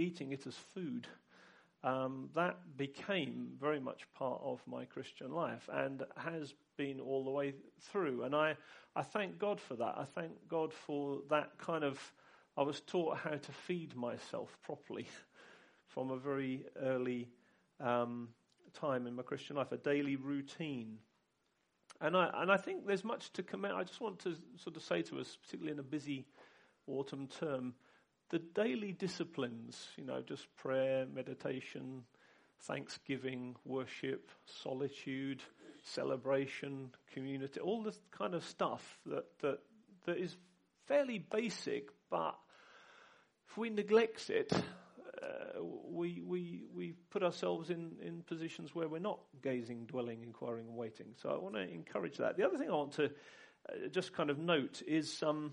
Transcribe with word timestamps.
eating 0.00 0.32
it 0.32 0.46
as 0.46 0.54
food. 0.54 1.06
Um, 1.82 2.28
that 2.34 2.58
became 2.76 3.52
very 3.58 3.80
much 3.80 4.06
part 4.14 4.40
of 4.44 4.60
my 4.66 4.84
Christian 4.84 5.32
life 5.32 5.66
and 5.72 6.04
has 6.16 6.52
been 6.76 7.00
all 7.00 7.24
the 7.24 7.30
way 7.30 7.54
through. 7.80 8.24
And 8.24 8.34
I, 8.34 8.56
I 8.94 9.02
thank 9.02 9.38
God 9.38 9.60
for 9.60 9.76
that. 9.76 9.94
I 9.96 10.04
thank 10.04 10.32
God 10.48 10.72
for 10.72 11.20
that 11.30 11.56
kind 11.58 11.84
of. 11.84 11.98
I 12.56 12.62
was 12.62 12.80
taught 12.80 13.16
how 13.16 13.30
to 13.30 13.52
feed 13.52 13.96
myself 13.96 14.58
properly 14.62 15.06
from 15.86 16.10
a 16.10 16.18
very 16.18 16.64
early 16.82 17.28
um, 17.80 18.28
time 18.74 19.06
in 19.06 19.14
my 19.14 19.22
Christian 19.22 19.56
life, 19.56 19.72
a 19.72 19.78
daily 19.78 20.16
routine. 20.16 20.98
And 22.02 22.16
I, 22.16 22.30
and 22.34 22.50
I 22.50 22.56
think 22.56 22.86
there's 22.86 23.04
much 23.04 23.32
to 23.34 23.42
commend. 23.42 23.74
I 23.74 23.84
just 23.84 24.00
want 24.00 24.18
to 24.20 24.36
sort 24.56 24.76
of 24.76 24.82
say 24.82 25.02
to 25.02 25.18
us, 25.18 25.38
particularly 25.42 25.72
in 25.72 25.78
a 25.78 25.84
busy 25.84 26.26
autumn 26.86 27.26
term, 27.26 27.74
the 28.30 28.38
daily 28.38 28.92
disciplines, 28.92 29.88
you 29.96 30.04
know, 30.04 30.22
just 30.22 30.46
prayer, 30.56 31.06
meditation, 31.12 32.02
thanksgiving, 32.60 33.56
worship, 33.64 34.30
solitude, 34.62 35.42
celebration, 35.82 36.90
community, 37.12 37.60
all 37.60 37.82
this 37.82 37.98
kind 38.10 38.34
of 38.34 38.44
stuff 38.44 38.98
that, 39.06 39.24
that, 39.40 39.58
that 40.06 40.18
is 40.18 40.36
fairly 40.86 41.18
basic, 41.18 41.88
but 42.10 42.36
if 43.48 43.56
we 43.56 43.70
neglect 43.70 44.30
it, 44.30 44.52
uh, 44.52 45.62
we, 45.88 46.22
we, 46.24 46.62
we 46.74 46.94
put 47.10 47.22
ourselves 47.22 47.70
in, 47.70 47.92
in 48.02 48.22
positions 48.22 48.74
where 48.74 48.88
we're 48.88 49.00
not 49.00 49.18
gazing, 49.42 49.86
dwelling, 49.86 50.22
inquiring, 50.22 50.68
and 50.68 50.76
waiting. 50.76 51.06
So 51.20 51.30
I 51.30 51.38
want 51.38 51.56
to 51.56 51.62
encourage 51.62 52.18
that. 52.18 52.36
The 52.36 52.46
other 52.46 52.58
thing 52.58 52.70
I 52.70 52.74
want 52.74 52.92
to 52.92 53.06
uh, 53.06 53.88
just 53.90 54.12
kind 54.12 54.30
of 54.30 54.38
note 54.38 54.82
is 54.86 55.22
um, 55.22 55.52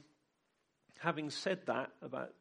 having 0.99 1.29
said 1.29 1.59
that 1.65 1.91
about 2.01 2.33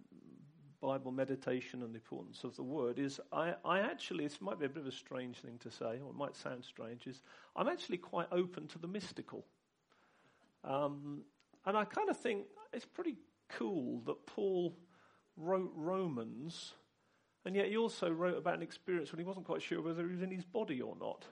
Bible 0.81 1.13
meditation 1.13 1.83
and 1.83 1.93
the 1.93 1.99
importance 1.99 2.45
of 2.45 2.55
the 2.57 2.63
Word 2.63 2.99
is 2.99 3.21
I, 3.33 3.55
I 3.65 3.81
actually, 3.81 4.25
this 4.25 4.41
might 4.41 4.59
be 4.59 4.67
a 4.67 4.69
bit 4.69 4.83
of 4.83 4.87
a 4.87 4.93
strange 4.93 5.39
thing 5.39 5.59
to 5.61 5.71
say, 5.71 6.01
or 6.01 6.11
it 6.11 6.17
might 6.17 6.37
sound 6.37 6.65
strange, 6.65 7.07
is 7.07 7.23
I'm 7.55 7.69
actually 7.69 7.99
quite 7.99 8.29
open 8.33 8.67
to 8.69 8.79
the 8.79 8.89
mystical. 8.89 9.45
Um, 10.65 11.23
and 11.65 11.77
I 11.77 11.85
kind 11.85 12.11
of 12.11 12.19
think 12.19 12.47
it's 12.73 12.85
pretty 12.85 13.17
cool 13.49 14.01
that 14.07 14.27
Paul 14.27 14.77
wrote 15.37 15.73
Romans, 15.75 16.75
and 17.45 17.55
yet 17.55 17.67
he 17.67 17.77
also 17.77 18.11
wrote 18.11 18.39
about 18.39 18.55
an 18.55 18.63
experience 18.63 19.13
when 19.13 19.19
he 19.19 19.25
wasn't 19.25 19.47
quite 19.47 19.63
sure 19.63 19.83
whether 19.83 20.05
he 20.05 20.13
was 20.13 20.23
in 20.23 20.31
his 20.31 20.45
body 20.45 20.81
or 20.81 20.97
not. 20.99 21.25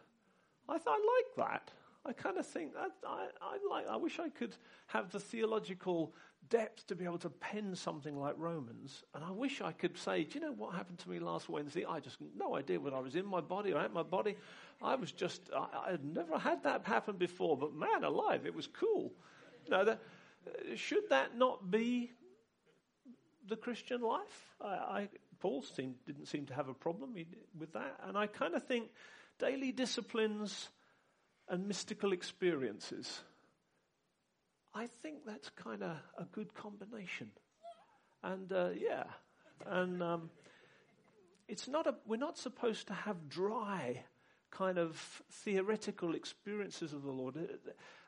I, 0.68 0.74
th- 0.74 0.86
I 0.86 0.92
like 0.92 1.48
that. 1.48 1.70
I 2.06 2.12
kind 2.12 2.38
of 2.38 2.46
think 2.46 2.72
I, 2.78 2.88
I, 3.06 3.28
I, 3.40 3.58
like. 3.70 3.88
I 3.88 3.96
wish 3.96 4.18
I 4.18 4.28
could 4.28 4.56
have 4.88 5.10
the 5.10 5.20
theological 5.20 6.14
depth 6.50 6.86
to 6.88 6.94
be 6.94 7.04
able 7.04 7.18
to 7.18 7.30
pen 7.30 7.74
something 7.74 8.16
like 8.18 8.34
Romans, 8.36 9.02
and 9.14 9.24
I 9.24 9.30
wish 9.30 9.60
I 9.60 9.72
could 9.72 9.96
say, 9.98 10.24
"Do 10.24 10.38
you 10.38 10.44
know 10.44 10.52
what 10.52 10.74
happened 10.74 10.98
to 11.00 11.10
me 11.10 11.18
last 11.18 11.48
Wednesday? 11.48 11.84
I 11.84 12.00
just 12.00 12.18
no 12.36 12.56
idea 12.56 12.80
when 12.80 12.94
I 12.94 13.00
was 13.00 13.14
in 13.14 13.26
my 13.26 13.40
body 13.40 13.72
or 13.72 13.78
out 13.78 13.92
my 13.92 14.02
body. 14.02 14.36
I 14.82 14.94
was 14.94 15.12
just 15.12 15.50
I, 15.54 15.86
I 15.86 15.90
had 15.92 16.04
never 16.04 16.38
had 16.38 16.62
that 16.64 16.84
happen 16.84 17.16
before, 17.16 17.56
but 17.56 17.74
man 17.74 18.04
alive, 18.04 18.46
it 18.46 18.54
was 18.54 18.66
cool." 18.66 19.12
No, 19.70 19.84
that, 19.84 20.00
should 20.76 21.08
that 21.08 21.36
not 21.36 21.70
be 21.70 22.12
the 23.48 23.56
Christian 23.56 24.00
life? 24.00 24.54
I, 24.60 24.66
I 24.66 25.08
Paul 25.40 25.62
seemed, 25.62 25.96
didn't 26.06 26.26
seem 26.26 26.46
to 26.46 26.54
have 26.54 26.68
a 26.68 26.74
problem 26.74 27.14
with 27.58 27.72
that, 27.72 28.00
and 28.04 28.16
I 28.16 28.26
kind 28.26 28.54
of 28.54 28.66
think 28.66 28.88
daily 29.38 29.72
disciplines 29.72 30.68
and 31.48 31.68
mystical 31.68 32.12
experiences. 32.12 33.20
I 34.74 34.86
think 34.86 35.24
that's 35.24 35.50
kind 35.50 35.82
of 35.82 35.96
a 36.18 36.24
good 36.24 36.52
combination. 36.54 37.30
And 38.22 38.52
uh, 38.52 38.70
yeah, 38.76 39.04
and 39.66 40.02
um, 40.02 40.30
it's 41.48 41.68
not 41.68 41.86
a, 41.86 41.94
we're 42.06 42.16
not 42.16 42.38
supposed 42.38 42.88
to 42.88 42.94
have 42.94 43.28
dry 43.28 44.02
kind 44.50 44.78
of 44.78 45.22
theoretical 45.30 46.14
experiences 46.14 46.92
of 46.92 47.02
the 47.02 47.10
Lord. 47.10 47.36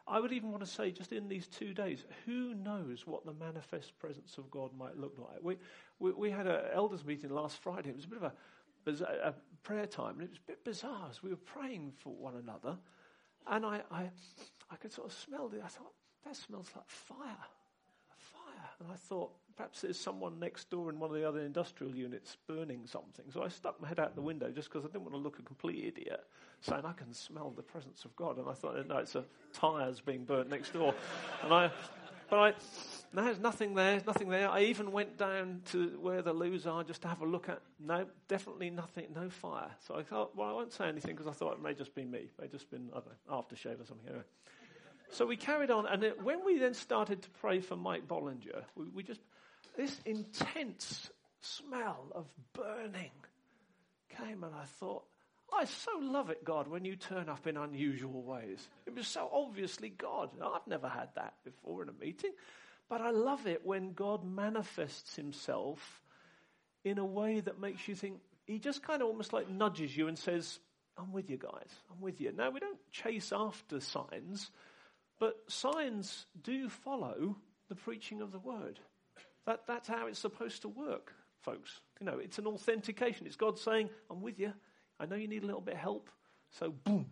I 0.09 0.21
would 0.21 0.33
even 0.33 0.51
want 0.51 0.65
to 0.65 0.71
say, 0.71 0.91
just 0.91 1.13
in 1.13 1.29
these 1.29 1.49
two 1.49 1.75
days, 1.75 2.05
who 2.25 2.55
knows 2.55 3.07
what 3.07 3.25
the 3.25 3.33
manifest 3.33 3.99
presence 3.99 4.39
of 4.39 4.51
God 4.51 4.71
might 4.77 4.97
look 4.97 5.17
like? 5.19 5.43
We, 5.43 5.57
we, 5.99 6.13
we 6.13 6.31
had 6.31 6.47
an 6.47 6.61
elders 6.73 7.05
meeting 7.05 7.31
last 7.31 7.59
Friday. 7.59 7.91
It 7.91 7.97
was 7.97 8.05
a 8.05 8.09
bit 8.09 8.23
of 8.23 9.03
a, 9.03 9.29
a 9.29 9.35
prayer 9.65 9.87
time, 9.87 10.15
and 10.15 10.23
it 10.23 10.31
was 10.31 10.39
a 10.39 10.47
bit 10.47 10.65
bizarre 10.65 11.09
as 11.11 11.23
we 11.23 11.31
were 11.31 11.37
praying 11.37 11.93
for 11.97 12.15
one 12.15 12.37
another. 12.37 12.79
And 13.49 13.67
I, 13.67 13.83
I, 13.91 14.11
I 14.71 14.77
could 14.77 14.93
sort 14.93 15.09
of 15.09 15.13
smell 15.13 15.51
it. 15.53 15.61
I 15.65 15.69
thought, 15.69 15.93
that 16.27 16.37
smells 16.37 16.69
like 16.75 16.89
fire. 16.89 17.17
Fire. 18.17 18.71
And 18.81 18.91
I 18.93 18.97
thought, 18.97 19.31
perhaps 19.57 19.81
there's 19.81 19.99
someone 19.99 20.39
next 20.39 20.71
door 20.71 20.91
in 20.91 20.99
one 20.99 21.11
of 21.11 21.17
the 21.17 21.27
other 21.27 21.41
industrial 21.41 21.95
units 21.95 22.37
burning 22.47 22.83
something. 22.87 23.25
So 23.33 23.43
I 23.43 23.49
stuck 23.49 23.81
my 23.81 23.89
head 23.89 24.01
out 24.01 24.15
the 24.15 24.23
window 24.23 24.51
just 24.51 24.71
because 24.71 24.85
I 24.85 24.89
didn't 24.89 25.03
want 25.03 25.15
to 25.15 25.19
look 25.19 25.39
a 25.39 25.43
complete 25.43 25.85
idiot, 25.85 26.25
saying, 26.61 26.83
I 26.85 26.93
can 26.93 27.13
smell 27.15 27.53
the 27.55 27.63
presence 27.63 28.05
of 28.05 28.15
God. 28.17 28.39
And 28.39 28.49
I 28.49 28.53
thought, 28.53 28.87
no, 28.87 28.99
it's 28.99 29.15
a 29.15 29.25
tires 29.53 30.01
being 30.01 30.25
burnt 30.25 30.51
next 30.51 30.73
door. 30.73 30.95
And 31.43 31.53
I, 31.53 31.71
but 32.29 32.39
I, 32.39 32.55
no, 33.13 33.25
there's 33.25 33.39
nothing 33.39 33.75
there, 33.75 34.03
nothing 34.07 34.29
there. 34.29 34.51
I 34.51 34.63
even 34.63 34.91
went 34.91 35.17
down 35.17 35.63
to 35.67 35.97
where 36.01 36.23
the 36.23 36.33
loos 36.33 36.67
are 36.67 36.83
just 36.83 37.03
to 37.03 37.09
have 37.09 37.23
a 37.23 37.27
look 37.27 37.49
at. 37.49 37.61
No, 37.79 38.05
definitely 38.27 38.71
nothing, 38.71 39.07
no 39.15 39.31
fire. 39.31 39.71
So 39.87 39.95
I 39.95 40.03
thought, 40.03 40.37
well, 40.37 40.49
I 40.49 40.53
won't 40.53 40.73
say 40.73 40.89
anything 40.89 41.15
because 41.15 41.29
I 41.29 41.33
thought 41.33 41.53
it 41.53 41.63
may 41.63 41.73
just 41.73 41.95
be 41.95 42.05
me. 42.05 42.19
It 42.19 42.33
may 42.41 42.49
just 42.49 42.69
been, 42.71 42.89
I 42.93 42.97
don't 42.97 43.07
know, 43.07 43.37
aftershave 43.37 43.81
or 43.81 43.87
something. 43.87 44.09
Anyway. 44.09 44.25
So 45.11 45.27
we 45.27 45.37
carried 45.37 45.71
on, 45.71 45.87
and 45.87 46.03
it, 46.03 46.23
when 46.23 46.45
we 46.45 46.59
then 46.59 46.75
started 46.75 47.23
to 47.23 47.31
pray 47.41 47.61
for 47.61 47.77
Mike 47.77 48.07
Bollinger, 48.07 48.63
we, 48.75 48.87
we 48.95 49.03
just, 49.03 49.21
this 49.77 49.99
intense 50.05 51.11
smell 51.41 52.07
of 52.15 52.27
burning 52.53 53.13
came, 54.09 54.45
and 54.45 54.55
I 54.55 54.65
thought, 54.65 55.05
I 55.53 55.65
so 55.65 55.93
love 56.01 56.31
it, 56.31 56.45
God, 56.45 56.67
when 56.67 56.85
you 56.85 56.97
turn 56.97 57.29
up 57.29 57.47
in 57.47 57.57
unusual 57.57 58.23
ways. 58.23 58.67
It 58.85 58.95
was 58.95 59.07
so 59.07 59.31
obviously 59.33 59.91
God. 59.91 60.31
I've 60.43 60.67
never 60.67 60.89
had 60.89 61.09
that 61.15 61.35
before 61.45 61.83
in 61.83 61.89
a 61.89 61.93
meeting. 61.93 62.33
But 62.89 63.01
I 63.01 63.11
love 63.11 63.47
it 63.47 63.65
when 63.65 63.93
God 63.93 64.25
manifests 64.25 65.17
himself 65.17 66.03
in 66.85 66.99
a 66.99 67.05
way 67.05 67.41
that 67.41 67.61
makes 67.61 67.89
you 67.89 67.95
think, 67.95 68.21
he 68.47 68.59
just 68.59 68.83
kind 68.83 69.03
of 69.03 69.09
almost 69.09 69.33
like 69.33 69.49
nudges 69.49 69.97
you 69.97 70.09
and 70.09 70.19
says, 70.19 70.61
I'm 70.97 71.13
with 71.13 71.31
you 71.31 71.37
guys. 71.37 71.71
I'm 71.91 72.01
with 72.01 72.21
you. 72.21 72.33
Now, 72.33 72.51
we 72.51 72.61
don't 72.61 72.79
chase 72.91 73.33
after 73.35 73.81
signs, 73.81 74.51
but 75.19 75.37
signs 75.49 76.27
do 76.43 76.69
follow 76.69 77.37
the 77.69 77.75
preaching 77.75 78.21
of 78.21 78.33
the 78.33 78.39
word. 78.39 78.81
That, 79.47 79.63
that's 79.67 79.89
how 79.89 80.07
it's 80.07 80.19
supposed 80.19 80.63
to 80.63 80.69
work, 80.69 81.13
folks. 81.41 81.81
You 82.01 82.07
know, 82.07 82.19
it's 82.19 82.39
an 82.39 82.47
authentication. 82.47 83.27
It's 83.27 83.37
God 83.37 83.59
saying, 83.59 83.91
I'm 84.11 84.21
with 84.21 84.39
you. 84.39 84.53
I 84.99 85.07
know 85.07 85.17
you 85.17 85.29
need 85.29 85.43
a 85.43 85.47
little 85.47 85.61
bit 85.61 85.75
of 85.75 85.81
help. 85.81 86.11
So, 86.51 86.71
boom. 86.71 87.07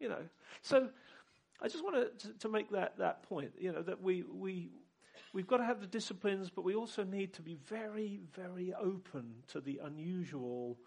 You 0.00 0.08
know. 0.08 0.22
So, 0.62 0.88
I 1.60 1.68
just 1.68 1.82
want 1.82 2.20
to, 2.20 2.32
to 2.38 2.48
make 2.48 2.70
that, 2.70 2.98
that 2.98 3.24
point, 3.24 3.52
you 3.58 3.72
know, 3.72 3.82
that 3.82 4.00
we, 4.00 4.22
we, 4.22 4.70
we've 5.32 5.46
got 5.46 5.56
to 5.56 5.64
have 5.64 5.80
the 5.80 5.88
disciplines, 5.88 6.50
but 6.50 6.64
we 6.64 6.74
also 6.76 7.02
need 7.02 7.32
to 7.34 7.42
be 7.42 7.56
very, 7.66 8.20
very 8.34 8.72
open 8.80 9.42
to 9.48 9.60
the 9.60 9.80
unusual 9.82 10.78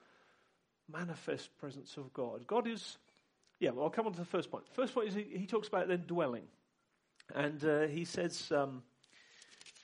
manifest 0.92 1.56
presence 1.58 1.98
of 1.98 2.14
God. 2.14 2.48
God 2.48 2.68
is, 2.68 2.98
yeah, 3.62 3.70
well, 3.70 3.86
I'll 3.86 3.92
come 3.92 4.08
on 4.08 4.14
to 4.14 4.20
the 4.20 4.26
first 4.26 4.50
point. 4.50 4.64
First 4.74 4.96
point 4.96 5.08
is 5.08 5.14
he, 5.14 5.24
he 5.32 5.46
talks 5.46 5.68
about 5.68 5.88
then 5.88 6.04
dwelling. 6.08 6.44
And 7.36 7.64
uh, 7.64 7.82
he 7.82 8.04
says 8.04 8.52
um, 8.52 8.82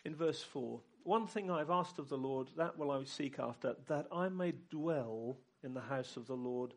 in 0.03 0.15
verse 0.15 0.41
4 0.41 0.81
One 1.03 1.27
thing 1.27 1.51
I've 1.51 1.69
asked 1.69 1.99
of 1.99 2.09
the 2.09 2.17
Lord, 2.17 2.49
that 2.57 2.75
will 2.77 2.89
I 2.89 3.03
seek 3.03 3.39
after, 3.39 3.75
that 3.88 4.07
I 4.11 4.29
may 4.29 4.53
dwell 4.71 5.38
in 5.63 5.75
the 5.75 5.81
house 5.81 6.17
of 6.17 6.25
the 6.25 6.35
Lord 6.35 6.73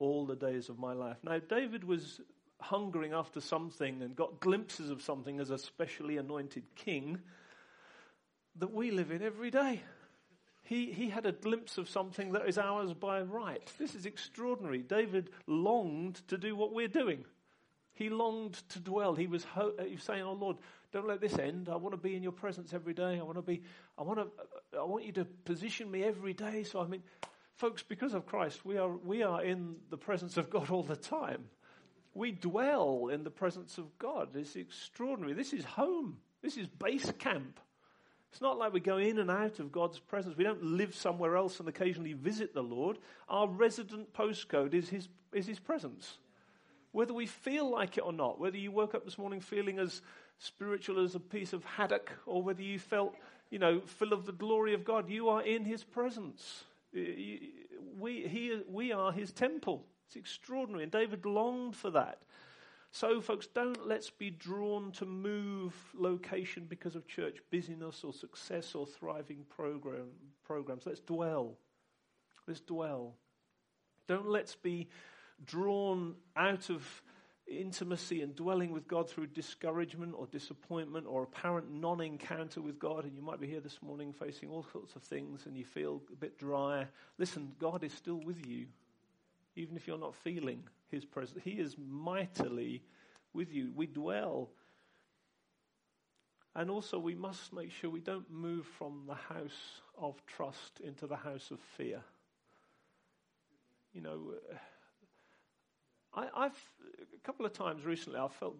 all 0.00 0.26
the 0.26 0.34
days 0.34 0.68
of 0.68 0.78
my 0.78 0.92
life. 0.92 1.18
Now, 1.22 1.38
David 1.38 1.84
was 1.84 2.20
hungering 2.60 3.12
after 3.12 3.40
something 3.40 4.02
and 4.02 4.16
got 4.16 4.40
glimpses 4.40 4.90
of 4.90 5.00
something 5.00 5.38
as 5.38 5.50
a 5.50 5.58
specially 5.58 6.16
anointed 6.16 6.64
king 6.74 7.20
that 8.56 8.72
we 8.72 8.90
live 8.90 9.12
in 9.12 9.22
every 9.22 9.52
day. 9.52 9.82
He, 10.70 10.92
he 10.92 11.08
had 11.08 11.26
a 11.26 11.32
glimpse 11.32 11.78
of 11.78 11.88
something 11.88 12.30
that 12.30 12.48
is 12.48 12.56
ours 12.56 12.92
by 12.94 13.22
right. 13.22 13.68
This 13.76 13.96
is 13.96 14.06
extraordinary. 14.06 14.82
David 14.82 15.30
longed 15.48 16.22
to 16.28 16.38
do 16.38 16.54
what 16.54 16.72
we're 16.72 16.86
doing. 16.86 17.24
He 17.92 18.08
longed 18.08 18.54
to 18.68 18.78
dwell. 18.78 19.16
He 19.16 19.26
was, 19.26 19.42
ho- 19.42 19.74
he 19.84 19.96
was 19.96 20.04
saying, 20.04 20.22
"Oh 20.22 20.34
Lord, 20.34 20.58
don't 20.92 21.08
let 21.08 21.20
this 21.20 21.36
end. 21.40 21.68
I 21.68 21.74
want 21.74 21.94
to 21.94 22.00
be 22.00 22.14
in 22.14 22.22
Your 22.22 22.30
presence 22.30 22.72
every 22.72 22.94
day. 22.94 23.18
I 23.18 23.22
want 23.22 23.34
to 23.34 23.42
be. 23.42 23.62
I 23.98 24.04
want 24.04 24.20
to. 24.20 24.78
I 24.78 24.84
want 24.84 25.04
You 25.04 25.10
to 25.14 25.24
position 25.24 25.90
me 25.90 26.04
every 26.04 26.34
day." 26.34 26.62
So 26.62 26.80
I 26.80 26.86
mean, 26.86 27.02
folks, 27.56 27.82
because 27.82 28.14
of 28.14 28.26
Christ, 28.26 28.64
we 28.64 28.78
are 28.78 28.90
we 28.90 29.24
are 29.24 29.42
in 29.42 29.74
the 29.90 29.98
presence 29.98 30.36
of 30.36 30.50
God 30.50 30.70
all 30.70 30.84
the 30.84 30.94
time. 30.94 31.46
We 32.14 32.30
dwell 32.30 33.08
in 33.08 33.24
the 33.24 33.30
presence 33.30 33.76
of 33.76 33.98
God. 33.98 34.36
It's 34.36 34.54
extraordinary. 34.54 35.32
This 35.32 35.52
is 35.52 35.64
home. 35.64 36.18
This 36.42 36.56
is 36.56 36.68
base 36.68 37.10
camp. 37.18 37.58
It's 38.30 38.40
not 38.40 38.58
like 38.58 38.72
we 38.72 38.80
go 38.80 38.98
in 38.98 39.18
and 39.18 39.30
out 39.30 39.58
of 39.58 39.72
God's 39.72 39.98
presence. 39.98 40.36
We 40.36 40.44
don't 40.44 40.62
live 40.62 40.94
somewhere 40.94 41.36
else 41.36 41.58
and 41.58 41.68
occasionally 41.68 42.12
visit 42.12 42.54
the 42.54 42.62
Lord. 42.62 42.98
Our 43.28 43.48
resident 43.48 44.12
postcode 44.12 44.72
is 44.72 44.88
His, 44.88 45.08
is 45.32 45.46
his 45.46 45.58
presence. 45.58 46.18
Whether 46.92 47.12
we 47.12 47.26
feel 47.26 47.70
like 47.70 47.98
it 47.98 48.04
or 48.04 48.12
not, 48.12 48.40
whether 48.40 48.56
you 48.56 48.70
woke 48.70 48.94
up 48.94 49.04
this 49.04 49.18
morning 49.18 49.40
feeling 49.40 49.78
as 49.78 50.02
spiritual 50.38 51.04
as 51.04 51.14
a 51.14 51.20
piece 51.20 51.52
of 51.52 51.64
haddock, 51.64 52.10
or 52.26 52.42
whether 52.42 52.62
you 52.62 52.78
felt 52.78 53.14
you 53.50 53.58
know, 53.58 53.80
full 53.80 54.12
of 54.12 54.26
the 54.26 54.32
glory 54.32 54.74
of 54.74 54.84
God. 54.84 55.10
You 55.10 55.28
are 55.28 55.42
in 55.42 55.64
his 55.64 55.82
presence. 55.82 56.64
We, 56.92 58.26
he, 58.28 58.62
we 58.68 58.92
are 58.92 59.12
his 59.12 59.32
temple. 59.32 59.84
It's 60.06 60.16
extraordinary. 60.16 60.84
And 60.84 60.92
David 60.92 61.26
longed 61.26 61.76
for 61.76 61.90
that. 61.90 62.22
So, 62.92 63.20
folks, 63.20 63.46
don't 63.46 63.86
let's 63.86 64.10
be 64.10 64.30
drawn 64.30 64.90
to 64.92 65.06
move 65.06 65.74
location 65.94 66.66
because 66.68 66.96
of 66.96 67.06
church 67.06 67.38
busyness 67.50 68.02
or 68.02 68.12
success 68.12 68.74
or 68.74 68.86
thriving 68.86 69.44
program, 69.48 70.08
programs. 70.44 70.86
Let's 70.86 71.00
dwell. 71.00 71.56
Let's 72.48 72.60
dwell. 72.60 73.14
Don't 74.08 74.28
let's 74.28 74.56
be 74.56 74.88
drawn 75.44 76.16
out 76.36 76.68
of 76.68 77.02
intimacy 77.46 78.22
and 78.22 78.34
dwelling 78.34 78.72
with 78.72 78.88
God 78.88 79.08
through 79.08 79.28
discouragement 79.28 80.14
or 80.16 80.26
disappointment 80.26 81.06
or 81.08 81.22
apparent 81.22 81.70
non 81.70 82.00
encounter 82.00 82.60
with 82.60 82.80
God. 82.80 83.04
And 83.04 83.14
you 83.14 83.22
might 83.22 83.40
be 83.40 83.46
here 83.46 83.60
this 83.60 83.80
morning 83.82 84.12
facing 84.12 84.50
all 84.50 84.66
sorts 84.72 84.96
of 84.96 85.02
things 85.02 85.46
and 85.46 85.56
you 85.56 85.64
feel 85.64 86.02
a 86.12 86.16
bit 86.16 86.38
dry. 86.38 86.86
Listen, 87.18 87.52
God 87.60 87.84
is 87.84 87.92
still 87.92 88.20
with 88.24 88.44
you, 88.44 88.66
even 89.54 89.76
if 89.76 89.86
you're 89.86 89.96
not 89.96 90.16
feeling 90.16 90.64
His 90.90 91.04
presence. 91.04 91.40
He 91.44 91.52
is 91.52 91.76
mightily 91.78 92.82
with 93.32 93.52
you. 93.52 93.72
We 93.74 93.86
dwell. 93.86 94.50
And 96.54 96.70
also, 96.70 96.98
we 96.98 97.14
must 97.14 97.52
make 97.52 97.70
sure 97.70 97.90
we 97.90 98.00
don't 98.00 98.30
move 98.30 98.66
from 98.66 99.04
the 99.06 99.14
house 99.14 99.82
of 99.96 100.20
trust 100.26 100.80
into 100.80 101.06
the 101.06 101.16
house 101.16 101.50
of 101.50 101.60
fear. 101.60 102.02
You 103.92 104.00
know, 104.00 104.20
I, 106.14 106.42
have 106.42 106.58
a 107.00 107.26
couple 107.26 107.46
of 107.46 107.52
times 107.52 107.84
recently 107.84 108.18
I 108.18 108.28
felt 108.28 108.56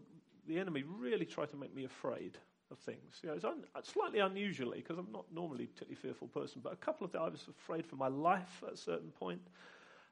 the 0.46 0.58
enemy 0.58 0.84
really 0.86 1.26
tried 1.26 1.50
to 1.50 1.56
make 1.56 1.74
me 1.74 1.84
afraid 1.84 2.38
of 2.70 2.78
things. 2.78 3.18
You 3.22 3.30
know, 3.30 3.34
it's 3.34 3.44
un, 3.44 3.64
slightly 3.82 4.20
unusually 4.20 4.78
because 4.78 4.98
I'm 4.98 5.10
not 5.12 5.24
normally 5.32 5.64
a 5.64 5.66
particularly 5.66 5.96
fearful 5.96 6.28
person, 6.28 6.60
but 6.62 6.72
a 6.72 6.76
couple 6.76 7.04
of 7.04 7.12
times 7.12 7.22
I 7.26 7.30
was 7.30 7.48
afraid 7.48 7.86
for 7.86 7.96
my 7.96 8.08
life 8.08 8.62
at 8.66 8.74
a 8.74 8.76
certain 8.76 9.10
point 9.10 9.40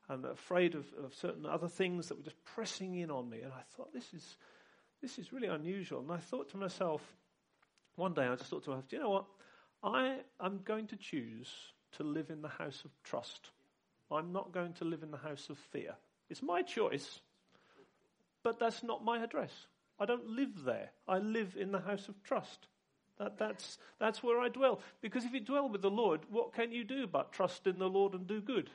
and 0.08 0.25
afraid 0.25 0.75
of, 0.75 0.87
of 1.05 1.14
certain 1.14 1.44
other 1.44 1.69
things 1.69 2.08
that 2.08 2.16
were 2.16 2.25
just 2.25 2.43
pressing 2.44 2.94
in 2.96 3.10
on 3.10 3.28
me. 3.28 3.40
And 3.40 3.52
I 3.52 3.62
thought, 3.76 3.93
this 3.93 4.12
is, 4.14 4.37
this 5.02 5.19
is 5.19 5.32
really 5.32 5.49
unusual. 5.49 6.00
And 6.00 6.10
I 6.10 6.16
thought 6.16 6.50
to 6.50 6.56
myself, 6.56 7.02
one 7.96 8.14
day 8.14 8.26
I 8.26 8.37
just 8.37 8.50
thought 8.50 8.64
to 8.64 8.70
myself, 8.70 8.88
do 8.88 8.96
you 8.96 9.02
know 9.02 9.10
what? 9.10 9.26
I 9.82 10.19
am 10.40 10.60
going 10.64 10.87
to 10.88 10.96
choose 10.96 11.49
to 11.93 12.02
live 12.02 12.31
in 12.31 12.43
the 12.43 12.49
house 12.49 12.82
of 12.84 12.90
trust. 13.05 13.50
I'm 14.10 14.32
not 14.32 14.52
going 14.52 14.72
to 14.75 14.84
live 14.84 15.02
in 15.02 15.10
the 15.10 15.19
house 15.19 15.50
of 15.50 15.58
fear. 15.58 15.94
It's 16.31 16.43
my 16.43 16.62
choice, 16.62 17.20
but 18.43 18.58
that's 18.58 18.82
not 18.82 19.05
my 19.05 19.22
address. 19.22 19.52
I 20.00 20.06
don't 20.06 20.26
live 20.26 20.64
there. 20.64 20.90
I 21.06 21.19
live 21.19 21.56
in 21.58 21.72
the 21.72 21.81
house 21.81 22.08
of 22.08 22.22
trust. 22.22 22.66
That, 23.19 23.37
that's, 23.37 23.78
that's 23.99 24.22
where 24.22 24.40
I 24.40 24.49
dwell. 24.49 24.81
Because 25.00 25.25
if 25.25 25.32
you 25.32 25.40
dwell 25.40 25.69
with 25.69 25.82
the 25.82 25.90
Lord, 25.90 26.20
what 26.31 26.52
can 26.52 26.72
you 26.72 26.84
do 26.84 27.06
but 27.06 27.32
trust 27.32 27.66
in 27.66 27.78
the 27.78 27.88
Lord 27.88 28.14
and 28.14 28.26
do 28.26 28.40
good? 28.40 28.70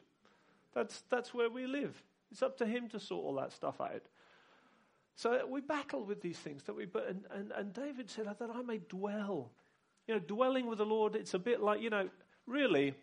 That's, 0.74 1.04
that's 1.10 1.34
where 1.34 1.50
we 1.50 1.68
live. 1.68 1.96
It's 2.32 2.42
up 2.42 2.58
to 2.58 2.66
Him 2.66 2.90
to 2.90 3.00
sort 3.00 3.26
all 3.26 3.36
that 3.36 3.52
stuff 3.52 3.80
out. 3.80 4.04
So 5.16 5.46
we 5.48 5.62
battle 5.62 6.04
with 6.04 6.22
these 6.22 6.38
things, 6.38 6.64
don't 6.64 6.78
we? 6.78 6.86
But, 6.86 7.08
and, 7.08 7.24
and, 7.32 7.52
and 7.52 7.74
David 7.74 8.10
said, 8.10 8.26
that 8.26 8.50
I 8.54 8.62
may 8.64 8.80
dwell. 8.80 9.52
You 10.08 10.16
know, 10.16 10.20
dwelling 10.20 10.68
with 10.68 10.80
the 10.80 10.86
Lord, 10.86 11.16
it's 11.16 11.34
a 11.34 11.40
bit 11.40 11.62
like, 11.62 11.82
you 11.82 11.90
know, 11.90 12.10
really, 12.48 12.96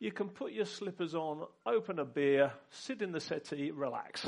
you 0.00 0.10
can 0.10 0.28
put 0.28 0.52
your 0.52 0.64
slippers 0.64 1.14
on, 1.14 1.46
open 1.64 2.00
a 2.00 2.04
beer, 2.04 2.52
sit 2.70 3.02
in 3.02 3.12
the 3.12 3.20
settee, 3.20 3.70
relax. 3.70 4.26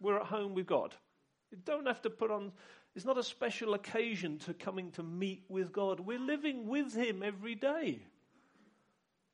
We're 0.00 0.18
at 0.18 0.26
home 0.26 0.54
with 0.54 0.66
God. 0.66 0.94
You 1.50 1.58
don't 1.64 1.86
have 1.86 2.00
to 2.02 2.10
put 2.10 2.30
on, 2.30 2.52
it's 2.96 3.04
not 3.04 3.18
a 3.18 3.22
special 3.22 3.74
occasion 3.74 4.38
to 4.46 4.54
coming 4.54 4.90
to 4.92 5.02
meet 5.02 5.44
with 5.48 5.70
God. 5.70 6.00
We're 6.00 6.18
living 6.18 6.66
with 6.66 6.94
Him 6.94 7.22
every 7.22 7.54
day. 7.54 8.00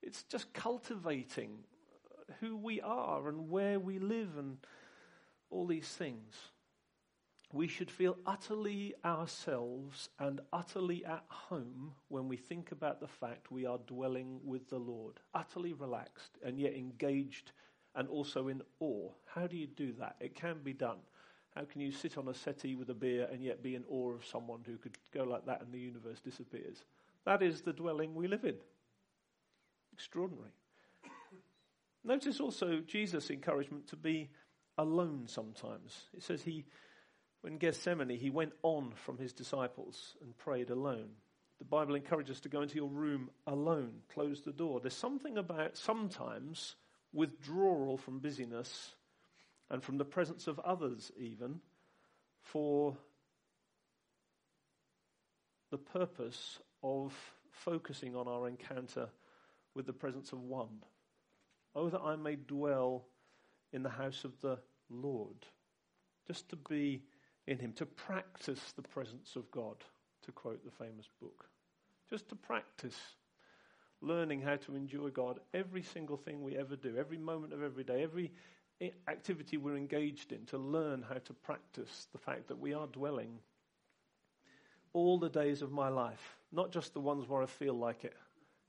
It's 0.02 0.24
just 0.24 0.52
cultivating 0.52 1.50
who 2.40 2.56
we 2.56 2.80
are 2.80 3.28
and 3.28 3.48
where 3.48 3.78
we 3.78 3.98
live 3.98 4.36
and 4.36 4.58
all 5.50 5.66
these 5.66 5.88
things. 5.88 6.34
We 7.52 7.66
should 7.66 7.90
feel 7.90 8.18
utterly 8.26 8.94
ourselves 9.04 10.10
and 10.18 10.40
utterly 10.52 11.04
at 11.06 11.24
home 11.28 11.92
when 12.08 12.28
we 12.28 12.36
think 12.36 12.72
about 12.72 13.00
the 13.00 13.08
fact 13.08 13.50
we 13.50 13.64
are 13.64 13.78
dwelling 13.86 14.40
with 14.44 14.68
the 14.68 14.78
Lord, 14.78 15.20
utterly 15.34 15.72
relaxed 15.72 16.36
and 16.44 16.60
yet 16.60 16.74
engaged 16.74 17.52
and 17.94 18.06
also 18.08 18.48
in 18.48 18.60
awe. 18.80 19.10
How 19.24 19.46
do 19.46 19.56
you 19.56 19.66
do 19.66 19.92
that? 19.98 20.16
It 20.20 20.34
can 20.34 20.58
be 20.62 20.74
done. 20.74 20.98
How 21.54 21.64
can 21.64 21.80
you 21.80 21.90
sit 21.90 22.18
on 22.18 22.28
a 22.28 22.34
settee 22.34 22.74
with 22.74 22.90
a 22.90 22.94
beer 22.94 23.26
and 23.32 23.42
yet 23.42 23.62
be 23.62 23.74
in 23.74 23.84
awe 23.88 24.12
of 24.12 24.26
someone 24.26 24.60
who 24.66 24.76
could 24.76 24.98
go 25.12 25.24
like 25.24 25.46
that 25.46 25.62
and 25.62 25.72
the 25.72 25.80
universe 25.80 26.20
disappears? 26.20 26.84
That 27.24 27.42
is 27.42 27.62
the 27.62 27.72
dwelling 27.72 28.14
we 28.14 28.28
live 28.28 28.44
in. 28.44 28.56
Extraordinary. 29.92 30.52
Notice 32.08 32.40
also 32.40 32.80
Jesus' 32.80 33.28
encouragement 33.28 33.88
to 33.88 33.96
be 33.96 34.30
alone 34.78 35.26
sometimes. 35.26 36.06
It 36.16 36.22
says 36.22 36.40
he, 36.40 36.64
when 37.42 37.58
Gethsemane, 37.58 38.08
he 38.08 38.30
went 38.30 38.54
on 38.62 38.94
from 39.04 39.18
his 39.18 39.34
disciples 39.34 40.16
and 40.22 40.34
prayed 40.38 40.70
alone. 40.70 41.10
The 41.58 41.66
Bible 41.66 41.96
encourages 41.96 42.36
us 42.36 42.40
to 42.40 42.48
go 42.48 42.62
into 42.62 42.76
your 42.76 42.88
room 42.88 43.28
alone, 43.46 43.92
close 44.10 44.40
the 44.40 44.52
door. 44.52 44.80
There's 44.80 44.94
something 44.94 45.36
about 45.36 45.76
sometimes 45.76 46.76
withdrawal 47.12 47.98
from 47.98 48.20
busyness 48.20 48.94
and 49.68 49.84
from 49.84 49.98
the 49.98 50.06
presence 50.06 50.46
of 50.46 50.58
others, 50.60 51.12
even 51.18 51.60
for 52.40 52.96
the 55.70 55.76
purpose 55.76 56.58
of 56.82 57.12
focusing 57.50 58.16
on 58.16 58.26
our 58.28 58.48
encounter 58.48 59.10
with 59.74 59.84
the 59.84 59.92
presence 59.92 60.32
of 60.32 60.40
one. 60.40 60.78
Oh, 61.78 61.88
that 61.90 62.00
I 62.00 62.16
may 62.16 62.34
dwell 62.34 63.04
in 63.72 63.84
the 63.84 63.88
house 63.88 64.24
of 64.24 64.32
the 64.40 64.58
Lord. 64.90 65.46
Just 66.26 66.48
to 66.48 66.56
be 66.56 67.04
in 67.46 67.56
Him, 67.58 67.72
to 67.74 67.86
practice 67.86 68.72
the 68.72 68.82
presence 68.82 69.36
of 69.36 69.48
God, 69.52 69.76
to 70.24 70.32
quote 70.32 70.64
the 70.64 70.72
famous 70.72 71.08
book. 71.20 71.44
Just 72.10 72.28
to 72.30 72.34
practice 72.34 72.98
learning 74.00 74.42
how 74.42 74.56
to 74.56 74.74
enjoy 74.74 75.10
God 75.10 75.38
every 75.54 75.82
single 75.82 76.16
thing 76.16 76.42
we 76.42 76.56
ever 76.56 76.74
do, 76.74 76.96
every 76.98 77.16
moment 77.16 77.52
of 77.52 77.62
every 77.62 77.84
day, 77.84 78.02
every 78.02 78.32
activity 79.06 79.56
we're 79.56 79.76
engaged 79.76 80.32
in, 80.32 80.46
to 80.46 80.58
learn 80.58 81.04
how 81.08 81.18
to 81.26 81.32
practice 81.32 82.08
the 82.10 82.18
fact 82.18 82.48
that 82.48 82.58
we 82.58 82.74
are 82.74 82.88
dwelling 82.88 83.38
all 84.92 85.16
the 85.16 85.28
days 85.28 85.62
of 85.62 85.70
my 85.70 85.88
life, 85.88 86.38
not 86.50 86.72
just 86.72 86.92
the 86.92 87.00
ones 87.00 87.28
where 87.28 87.40
I 87.40 87.46
feel 87.46 87.74
like 87.74 88.02
it. 88.02 88.16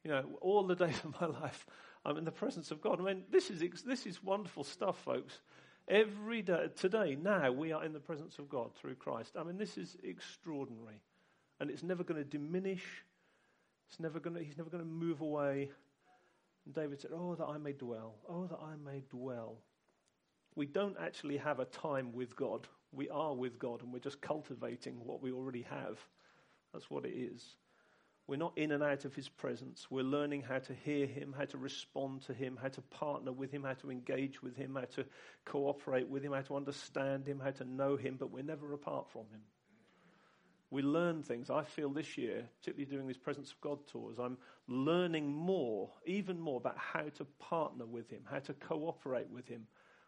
You 0.03 0.11
know, 0.11 0.23
all 0.41 0.63
the 0.63 0.75
days 0.75 0.99
of 1.03 1.19
my 1.19 1.27
life, 1.27 1.65
I'm 2.05 2.17
in 2.17 2.25
the 2.25 2.31
presence 2.31 2.71
of 2.71 2.81
God. 2.81 2.99
I 2.99 3.03
mean, 3.03 3.23
this 3.31 3.49
is, 3.49 3.61
this 3.83 4.05
is 4.05 4.23
wonderful 4.23 4.63
stuff, 4.63 4.97
folks. 4.99 5.41
Every 5.87 6.41
day, 6.41 6.69
today, 6.75 7.17
now, 7.21 7.51
we 7.51 7.71
are 7.71 7.83
in 7.83 7.93
the 7.93 7.99
presence 7.99 8.37
of 8.37 8.47
God 8.47 8.75
through 8.75 8.95
Christ. 8.95 9.35
I 9.37 9.43
mean, 9.43 9.57
this 9.57 9.77
is 9.77 9.97
extraordinary. 10.03 11.01
And 11.59 11.69
it's 11.69 11.83
never 11.83 12.03
going 12.03 12.23
to 12.23 12.29
diminish. 12.29 12.83
It's 13.89 13.99
never 13.99 14.19
going 14.19 14.35
to, 14.35 14.43
he's 14.43 14.57
never 14.57 14.69
going 14.69 14.83
to 14.83 14.89
move 14.89 15.21
away. 15.21 15.69
And 16.65 16.75
David 16.75 17.01
said, 17.01 17.11
Oh, 17.13 17.35
that 17.35 17.45
I 17.45 17.57
may 17.57 17.73
dwell. 17.73 18.15
Oh, 18.29 18.45
that 18.45 18.59
I 18.61 18.75
may 18.85 19.03
dwell. 19.09 19.57
We 20.55 20.67
don't 20.67 20.95
actually 21.01 21.37
have 21.37 21.59
a 21.59 21.65
time 21.65 22.13
with 22.13 22.35
God. 22.35 22.67
We 22.91 23.09
are 23.09 23.33
with 23.33 23.59
God, 23.59 23.81
and 23.81 23.93
we're 23.93 23.99
just 23.99 24.21
cultivating 24.21 24.95
what 25.03 25.21
we 25.21 25.31
already 25.31 25.61
have. 25.63 25.99
That's 26.73 26.89
what 26.89 27.05
it 27.05 27.13
is. 27.13 27.43
We're 28.29 28.35
not 28.35 28.59
in 28.59 28.71
and 28.71 28.83
out 28.83 29.05
of 29.05 29.15
his 29.15 29.27
presence. 29.27 29.87
We're 29.89 30.03
learning 30.03 30.43
how 30.43 30.59
to 30.59 30.73
hear 30.85 31.07
him, 31.07 31.33
how 31.35 31.45
to 31.45 31.57
respond 31.57 32.21
to 32.27 32.33
him, 32.35 32.59
how 32.61 32.67
to 32.67 32.81
partner 32.81 33.31
with 33.31 33.49
him, 33.49 33.63
how 33.63 33.73
to 33.73 33.89
engage 33.89 34.43
with 34.43 34.55
him, 34.55 34.75
how 34.75 34.85
to 34.97 35.05
cooperate 35.45 36.07
with 36.07 36.21
him, 36.21 36.33
how 36.33 36.41
to 36.41 36.55
understand 36.55 37.27
him, 37.27 37.39
how 37.39 37.49
to 37.49 37.65
know 37.65 37.97
him, 37.97 38.17
but 38.19 38.29
we're 38.29 38.43
never 38.43 38.71
apart 38.71 39.09
from 39.09 39.23
him. 39.31 39.41
We 40.69 40.83
learn 40.83 41.23
things. 41.23 41.49
I 41.49 41.63
feel 41.63 41.89
this 41.89 42.19
year, 42.19 42.47
particularly 42.59 42.85
doing 42.85 43.07
these 43.07 43.17
Presence 43.17 43.49
of 43.49 43.59
God 43.61 43.79
tours, 43.87 44.19
I'm 44.19 44.37
learning 44.67 45.33
more, 45.33 45.89
even 46.05 46.39
more, 46.39 46.57
about 46.57 46.77
how 46.77 47.05
to 47.17 47.25
partner 47.39 47.87
with 47.87 48.11
him, 48.11 48.21
how 48.29 48.41
to 48.41 48.53
cooperate 48.53 49.31
with 49.31 49.47
him. 49.47 49.65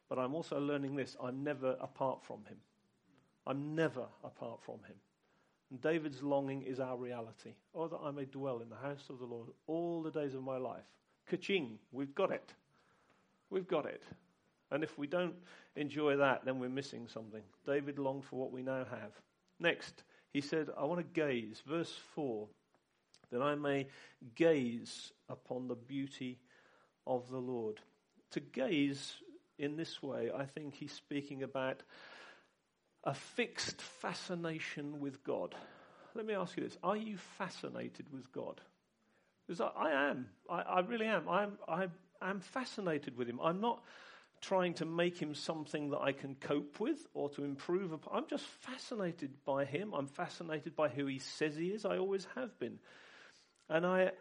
But 0.09 0.19
I'm 0.19 0.35
also 0.35 0.59
learning 0.59 0.95
this 0.95 1.17
I'm 1.19 1.43
never 1.43 1.75
apart 1.81 2.23
from 2.23 2.45
him. 2.45 2.57
I'm 3.47 3.73
never 3.73 4.05
apart 4.23 4.61
from 4.61 4.75
him. 4.83 4.97
And 5.71 5.81
David's 5.81 6.21
longing 6.21 6.61
is 6.63 6.79
our 6.79 6.97
reality. 6.97 7.53
Oh, 7.73 7.87
that 7.87 7.99
I 8.03 8.11
may 8.11 8.25
dwell 8.25 8.59
in 8.59 8.69
the 8.69 8.75
house 8.75 9.05
of 9.09 9.19
the 9.19 9.25
Lord 9.25 9.47
all 9.67 10.03
the 10.03 10.11
days 10.11 10.35
of 10.35 10.43
my 10.43 10.57
life. 10.57 10.83
Kaching, 11.31 11.77
we've 11.91 12.13
got 12.13 12.31
it. 12.31 12.53
We've 13.49 13.67
got 13.67 13.85
it. 13.85 14.03
And 14.69 14.83
if 14.83 14.97
we 14.97 15.07
don't 15.07 15.35
enjoy 15.75 16.17
that, 16.17 16.45
then 16.45 16.59
we're 16.59 16.69
missing 16.69 17.07
something. 17.07 17.43
David 17.65 17.97
longed 17.99 18.25
for 18.25 18.37
what 18.37 18.51
we 18.51 18.61
now 18.61 18.85
have. 18.89 19.11
Next, 19.59 20.03
he 20.33 20.41
said, 20.41 20.67
I 20.77 20.85
want 20.85 20.99
to 20.99 21.21
gaze. 21.21 21.63
Verse 21.65 21.97
4 22.15 22.47
that 23.31 23.41
I 23.41 23.55
may 23.55 23.87
gaze 24.35 25.13
upon 25.29 25.67
the 25.67 25.75
beauty 25.75 26.37
of 27.07 27.29
the 27.29 27.37
Lord. 27.37 27.79
To 28.31 28.39
gaze 28.39 29.13
in 29.57 29.77
this 29.77 30.03
way, 30.03 30.29
I 30.35 30.45
think 30.45 30.75
he's 30.75 30.91
speaking 30.91 31.43
about 31.43 31.81
a 33.03 33.13
fixed 33.13 33.81
fascination 33.81 35.00
with 35.00 35.24
God. 35.24 35.55
Let 36.13 36.25
me 36.25 36.34
ask 36.34 36.55
you 36.58 36.63
this 36.63 36.77
Are 36.84 36.98
you 36.98 37.17
fascinated 37.38 38.08
with 38.12 38.31
God? 38.31 38.62
Because 39.48 39.62
I, 39.62 39.67
I 39.67 40.10
am. 40.10 40.27
I, 40.50 40.62
I, 40.62 40.79
really 40.81 41.08
am. 41.08 41.27
I'm, 41.27 41.58
I 41.67 41.88
am 42.22 42.39
fascinated 42.39 43.17
with 43.17 43.27
him. 43.27 43.39
I'm 43.41 43.60
not 43.60 43.81
trying 44.39 44.74
to 44.74 44.86
make 44.86 45.17
him 45.17 45.36
something 45.36 45.91
that 45.91 46.00
I 46.00 46.13
can 46.13 46.36
cope 46.36 46.79
with 46.79 47.05
or 47.13 47.29
to 47.31 47.43
improve 47.43 47.91
upon. 47.91 48.17
I'm 48.17 48.27
just 48.29 48.46
fascinated 48.46 49.31
by 49.46 49.65
him. 49.65 49.93
I'm 49.93 50.08
fascinated 50.08 50.75
by 50.75 50.89
who 50.89 51.05
he 51.05 51.20
says 51.20 51.55
he 51.55 51.67
is. 51.67 51.86
I 51.86 51.98
always 51.98 52.27
have 52.36 52.58
been. 52.60 52.79
And 53.70 53.86
I, 53.86 54.12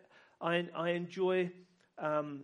I, 0.40 0.68
I 0.74 0.90
enjoy 0.90 1.50
um, 1.98 2.42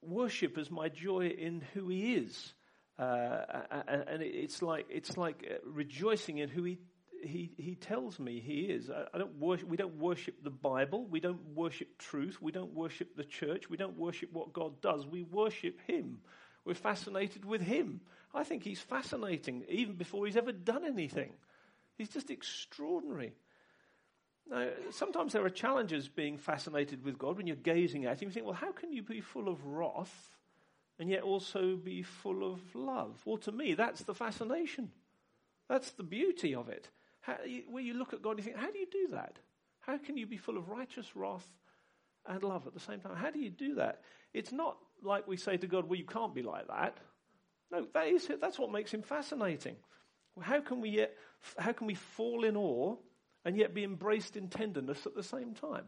worship 0.00 0.58
as 0.58 0.70
my 0.70 0.88
joy 0.88 1.28
in 1.28 1.62
who 1.74 1.88
he 1.88 2.14
is. 2.14 2.52
Uh, 2.98 3.62
and, 3.88 4.04
and 4.08 4.22
it's 4.22 4.62
like, 4.62 4.86
it's 4.90 5.16
like 5.16 5.48
uh, 5.50 5.54
rejoicing 5.64 6.38
in 6.38 6.48
who 6.48 6.64
he 6.64 6.78
he, 7.22 7.52
he 7.56 7.74
tells 7.74 8.18
me 8.18 8.40
he 8.40 8.62
is. 8.62 8.90
I, 8.90 9.04
I, 9.14 9.18
don't 9.18 9.38
worship, 9.38 9.68
we 9.68 9.76
don't 9.76 9.98
worship 9.98 10.42
the 10.42 10.50
Bible. 10.50 11.06
We 11.06 11.20
don't 11.20 11.54
worship 11.54 11.98
truth. 11.98 12.40
We 12.40 12.52
don't 12.52 12.74
worship 12.74 13.16
the 13.16 13.24
church. 13.24 13.70
We 13.70 13.76
don't 13.76 13.96
worship 13.96 14.30
what 14.32 14.52
God 14.52 14.80
does. 14.80 15.06
We 15.06 15.22
worship 15.22 15.80
him. 15.86 16.18
We're 16.64 16.74
fascinated 16.74 17.44
with 17.44 17.60
him. 17.60 18.00
I 18.34 18.44
think 18.44 18.62
he's 18.62 18.80
fascinating 18.80 19.64
even 19.68 19.96
before 19.96 20.26
he's 20.26 20.36
ever 20.36 20.52
done 20.52 20.84
anything. 20.84 21.32
He's 21.96 22.08
just 22.08 22.30
extraordinary. 22.30 23.34
Now, 24.50 24.68
sometimes 24.90 25.32
there 25.32 25.44
are 25.44 25.50
challenges 25.50 26.08
being 26.08 26.38
fascinated 26.38 27.04
with 27.04 27.18
God 27.18 27.36
when 27.36 27.46
you're 27.46 27.56
gazing 27.56 28.06
at 28.06 28.20
him. 28.20 28.28
You 28.28 28.32
think, 28.32 28.46
well, 28.46 28.54
how 28.54 28.72
can 28.72 28.92
you 28.92 29.02
be 29.02 29.20
full 29.20 29.48
of 29.48 29.64
wrath 29.64 30.30
and 30.98 31.08
yet 31.08 31.22
also 31.22 31.76
be 31.76 32.02
full 32.02 32.50
of 32.50 32.60
love? 32.74 33.20
Well, 33.24 33.38
to 33.38 33.52
me, 33.52 33.74
that's 33.74 34.02
the 34.02 34.14
fascination. 34.14 34.90
That's 35.68 35.90
the 35.92 36.02
beauty 36.02 36.54
of 36.54 36.68
it. 36.68 36.88
How, 37.20 37.36
where 37.70 37.82
you 37.82 37.94
look 37.94 38.12
at 38.12 38.22
God 38.22 38.30
and 38.32 38.38
you 38.40 38.44
think, 38.44 38.56
how 38.56 38.70
do 38.70 38.78
you 38.78 38.88
do 38.90 39.08
that? 39.12 39.38
How 39.80 39.98
can 39.98 40.16
you 40.16 40.26
be 40.26 40.36
full 40.36 40.58
of 40.58 40.68
righteous 40.68 41.16
wrath 41.16 41.46
and 42.26 42.42
love 42.42 42.66
at 42.66 42.74
the 42.74 42.80
same 42.80 43.00
time? 43.00 43.16
How 43.16 43.30
do 43.30 43.38
you 43.38 43.50
do 43.50 43.76
that? 43.76 44.02
It's 44.34 44.52
not 44.52 44.76
like 45.02 45.26
we 45.26 45.36
say 45.36 45.56
to 45.56 45.66
God, 45.66 45.88
well, 45.88 45.98
you 45.98 46.04
can't 46.04 46.34
be 46.34 46.42
like 46.42 46.68
that. 46.68 46.98
No, 47.70 47.86
that 47.94 48.06
is. 48.06 48.28
That's 48.40 48.58
what 48.58 48.70
makes 48.70 48.92
him 48.92 49.02
fascinating. 49.02 49.76
How 50.40 50.60
can 50.60 50.80
we 50.80 50.90
yet, 50.90 51.14
how 51.58 51.72
can 51.72 51.86
we 51.86 51.94
fall 51.94 52.44
in 52.44 52.56
awe 52.56 52.96
and 53.44 53.56
yet 53.56 53.74
be 53.74 53.84
embraced 53.84 54.36
in 54.36 54.48
tenderness 54.48 55.06
at 55.06 55.14
the 55.14 55.22
same 55.22 55.54
time? 55.54 55.84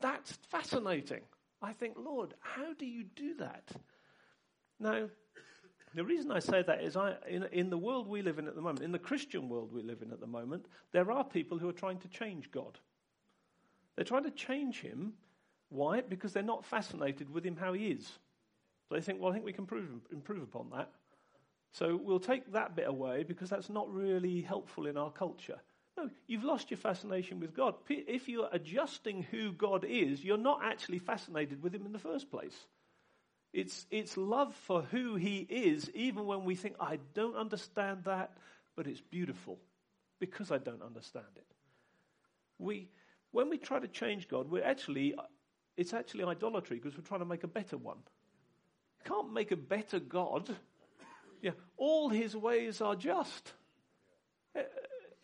That's 0.00 0.32
fascinating. 0.50 1.20
I 1.60 1.72
think, 1.72 1.96
Lord, 1.98 2.34
how 2.40 2.72
do 2.74 2.86
you 2.86 3.04
do 3.04 3.34
that? 3.38 3.70
Now, 4.80 5.08
the 5.94 6.04
reason 6.04 6.30
I 6.30 6.38
say 6.38 6.62
that 6.62 6.82
is 6.82 6.96
I, 6.96 7.14
in, 7.28 7.44
in 7.52 7.70
the 7.70 7.78
world 7.78 8.06
we 8.06 8.22
live 8.22 8.38
in 8.38 8.46
at 8.46 8.54
the 8.54 8.60
moment, 8.60 8.84
in 8.84 8.92
the 8.92 8.98
Christian 8.98 9.48
world 9.48 9.72
we 9.72 9.82
live 9.82 10.02
in 10.02 10.12
at 10.12 10.20
the 10.20 10.26
moment, 10.26 10.66
there 10.92 11.10
are 11.10 11.24
people 11.24 11.58
who 11.58 11.68
are 11.68 11.72
trying 11.72 11.98
to 11.98 12.08
change 12.08 12.50
God. 12.50 12.78
They're 13.96 14.04
trying 14.04 14.24
to 14.24 14.30
change 14.30 14.80
him. 14.80 15.14
Why? 15.70 16.02
Because 16.02 16.32
they're 16.32 16.42
not 16.42 16.64
fascinated 16.64 17.30
with 17.30 17.44
him 17.44 17.56
how 17.56 17.72
he 17.72 17.88
is. 17.88 18.10
They 18.90 19.00
think, 19.00 19.20
well, 19.20 19.30
I 19.30 19.34
think 19.34 19.44
we 19.44 19.52
can 19.52 19.66
improve 20.12 20.42
upon 20.42 20.70
that. 20.70 20.90
So 21.72 21.96
we'll 21.96 22.20
take 22.20 22.52
that 22.52 22.74
bit 22.76 22.88
away 22.88 23.24
because 23.24 23.50
that's 23.50 23.68
not 23.68 23.92
really 23.92 24.40
helpful 24.40 24.86
in 24.86 24.96
our 24.96 25.10
culture. 25.10 25.60
No, 25.96 26.08
you've 26.26 26.44
lost 26.44 26.70
your 26.70 26.78
fascination 26.78 27.40
with 27.40 27.54
God. 27.54 27.74
If 27.88 28.28
you're 28.28 28.48
adjusting 28.52 29.24
who 29.24 29.52
God 29.52 29.84
is, 29.84 30.24
you're 30.24 30.38
not 30.38 30.60
actually 30.62 31.00
fascinated 31.00 31.62
with 31.62 31.74
him 31.74 31.84
in 31.84 31.92
the 31.92 31.98
first 31.98 32.30
place. 32.30 32.66
It's, 33.52 33.86
it's 33.90 34.16
love 34.16 34.54
for 34.54 34.82
who 34.82 35.16
he 35.16 35.38
is, 35.38 35.90
even 35.94 36.26
when 36.26 36.44
we 36.44 36.54
think, 36.54 36.76
I 36.78 36.98
don't 37.14 37.36
understand 37.36 38.04
that, 38.04 38.36
but 38.76 38.86
it's 38.86 39.00
beautiful 39.00 39.58
because 40.18 40.52
I 40.52 40.58
don't 40.58 40.82
understand 40.82 41.26
it. 41.36 41.46
We, 42.58 42.90
when 43.30 43.48
we 43.48 43.56
try 43.56 43.78
to 43.78 43.88
change 43.88 44.28
God, 44.28 44.50
we're 44.50 44.64
actually, 44.64 45.14
it's 45.76 45.94
actually 45.94 46.24
idolatry 46.24 46.76
because 46.76 46.96
we're 46.96 47.04
trying 47.04 47.20
to 47.20 47.26
make 47.26 47.44
a 47.44 47.48
better 47.48 47.76
one. 47.76 47.98
You 48.98 49.10
can't 49.10 49.32
make 49.32 49.50
a 49.50 49.56
better 49.56 49.98
God. 49.98 50.48
Yeah, 51.40 51.52
all 51.76 52.08
his 52.08 52.36
ways 52.36 52.80
are 52.80 52.96
just. 52.96 53.52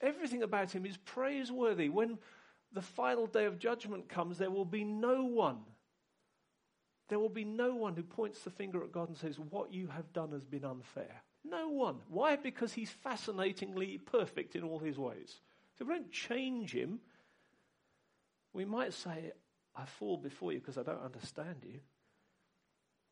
Everything 0.00 0.42
about 0.42 0.70
him 0.70 0.86
is 0.86 0.96
praiseworthy. 0.96 1.88
When 1.88 2.18
the 2.72 2.82
final 2.82 3.26
day 3.26 3.46
of 3.46 3.58
judgment 3.58 4.08
comes, 4.08 4.38
there 4.38 4.50
will 4.50 4.64
be 4.64 4.84
no 4.84 5.24
one 5.24 5.58
there 7.08 7.18
will 7.18 7.28
be 7.28 7.44
no 7.44 7.74
one 7.74 7.94
who 7.94 8.02
points 8.02 8.40
the 8.40 8.50
finger 8.50 8.82
at 8.82 8.92
God 8.92 9.08
and 9.08 9.16
says, 9.16 9.38
What 9.38 9.72
you 9.72 9.88
have 9.88 10.12
done 10.12 10.32
has 10.32 10.44
been 10.44 10.64
unfair. 10.64 11.22
No 11.44 11.68
one. 11.68 11.96
Why? 12.08 12.36
Because 12.36 12.72
he's 12.72 12.90
fascinatingly 12.90 13.98
perfect 13.98 14.56
in 14.56 14.62
all 14.62 14.78
his 14.78 14.98
ways. 14.98 15.40
So 15.76 15.82
if 15.82 15.88
we 15.88 15.94
don't 15.94 16.10
change 16.10 16.72
him, 16.72 17.00
we 18.52 18.64
might 18.64 18.94
say, 18.94 19.32
I 19.76 19.84
fall 19.84 20.16
before 20.16 20.52
you 20.52 20.60
because 20.60 20.78
I 20.78 20.82
don't 20.82 21.02
understand 21.02 21.56
you. 21.62 21.80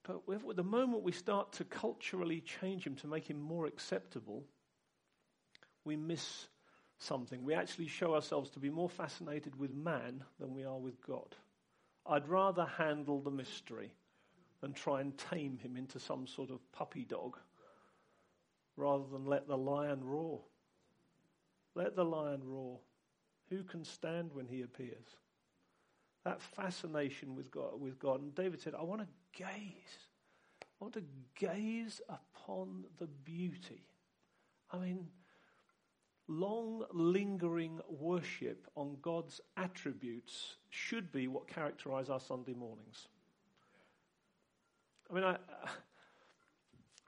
But 0.05 0.27
with, 0.27 0.57
the 0.57 0.63
moment 0.63 1.03
we 1.03 1.13
start 1.13 1.53
to 1.55 1.65
culturally 1.65 2.41
change 2.41 2.87
him 2.87 2.97
to 2.97 3.07
make 3.07 3.29
him 3.29 3.41
more 3.41 3.67
acceptable, 3.67 4.45
we 5.85 5.97
miss 5.97 6.47
something. 6.99 7.45
We 7.45 7.55
actually 7.55 7.89
show 7.89 8.15
ourselves 8.15 8.51
to 8.51 8.61
be 8.61 8.71
more 8.71 8.89
fascinated 8.89 9.59
with 9.59 9.75
man 9.75 10.25
than 10.41 10.55
we 10.55 10.65
are 10.65 10.79
with 10.79 11.01
God. 11.05 11.37
I'd 12.07 12.29
rather 12.29 12.67
handle 12.67 13.21
the 13.21 13.31
mystery 13.31 13.93
and 14.63 14.75
try 14.75 15.01
and 15.01 15.17
tame 15.17 15.59
him 15.59 15.77
into 15.77 15.99
some 15.99 16.27
sort 16.27 16.51
of 16.51 16.61
puppy 16.73 17.05
dog 17.05 17.37
rather 18.77 19.05
than 19.11 19.27
let 19.27 19.47
the 19.47 19.57
lion 19.57 20.05
roar. 20.05 20.41
Let 21.75 21.97
the 21.97 22.05
lion 22.05 22.43
roar. 22.45 22.79
Who 23.51 23.63
can 23.65 23.85
stand 23.85 24.31
when 24.33 24.47
he 24.47 24.63
appears? 24.63 25.17
That 26.25 26.41
fascination 26.41 27.35
with 27.35 27.51
God, 27.51 27.81
with 27.81 27.99
God. 27.99 28.21
And 28.21 28.35
David 28.35 28.61
said, 28.61 28.75
I 28.79 28.83
want 28.83 29.01
to 29.01 29.09
gaze. 29.37 30.09
I 30.63 30.85
want 30.85 30.95
to 30.95 31.05
gaze 31.39 32.01
upon 32.09 32.85
the 32.99 33.07
beauty. 33.07 33.87
I 34.71 34.79
mean, 34.79 35.09
long 36.29 36.85
lingering 36.93 37.81
worship 37.89 38.67
on 38.77 38.97
God's 39.03 39.41
attributes 39.57 40.57
should 40.71 41.13
be 41.13 41.29
what 41.29 41.49
characterize 41.49 42.09
our 42.09 42.21
Sunday 42.21 42.55
mornings. 42.55 43.09
I 45.11 45.15
mean, 45.15 45.25
I, 45.25 45.37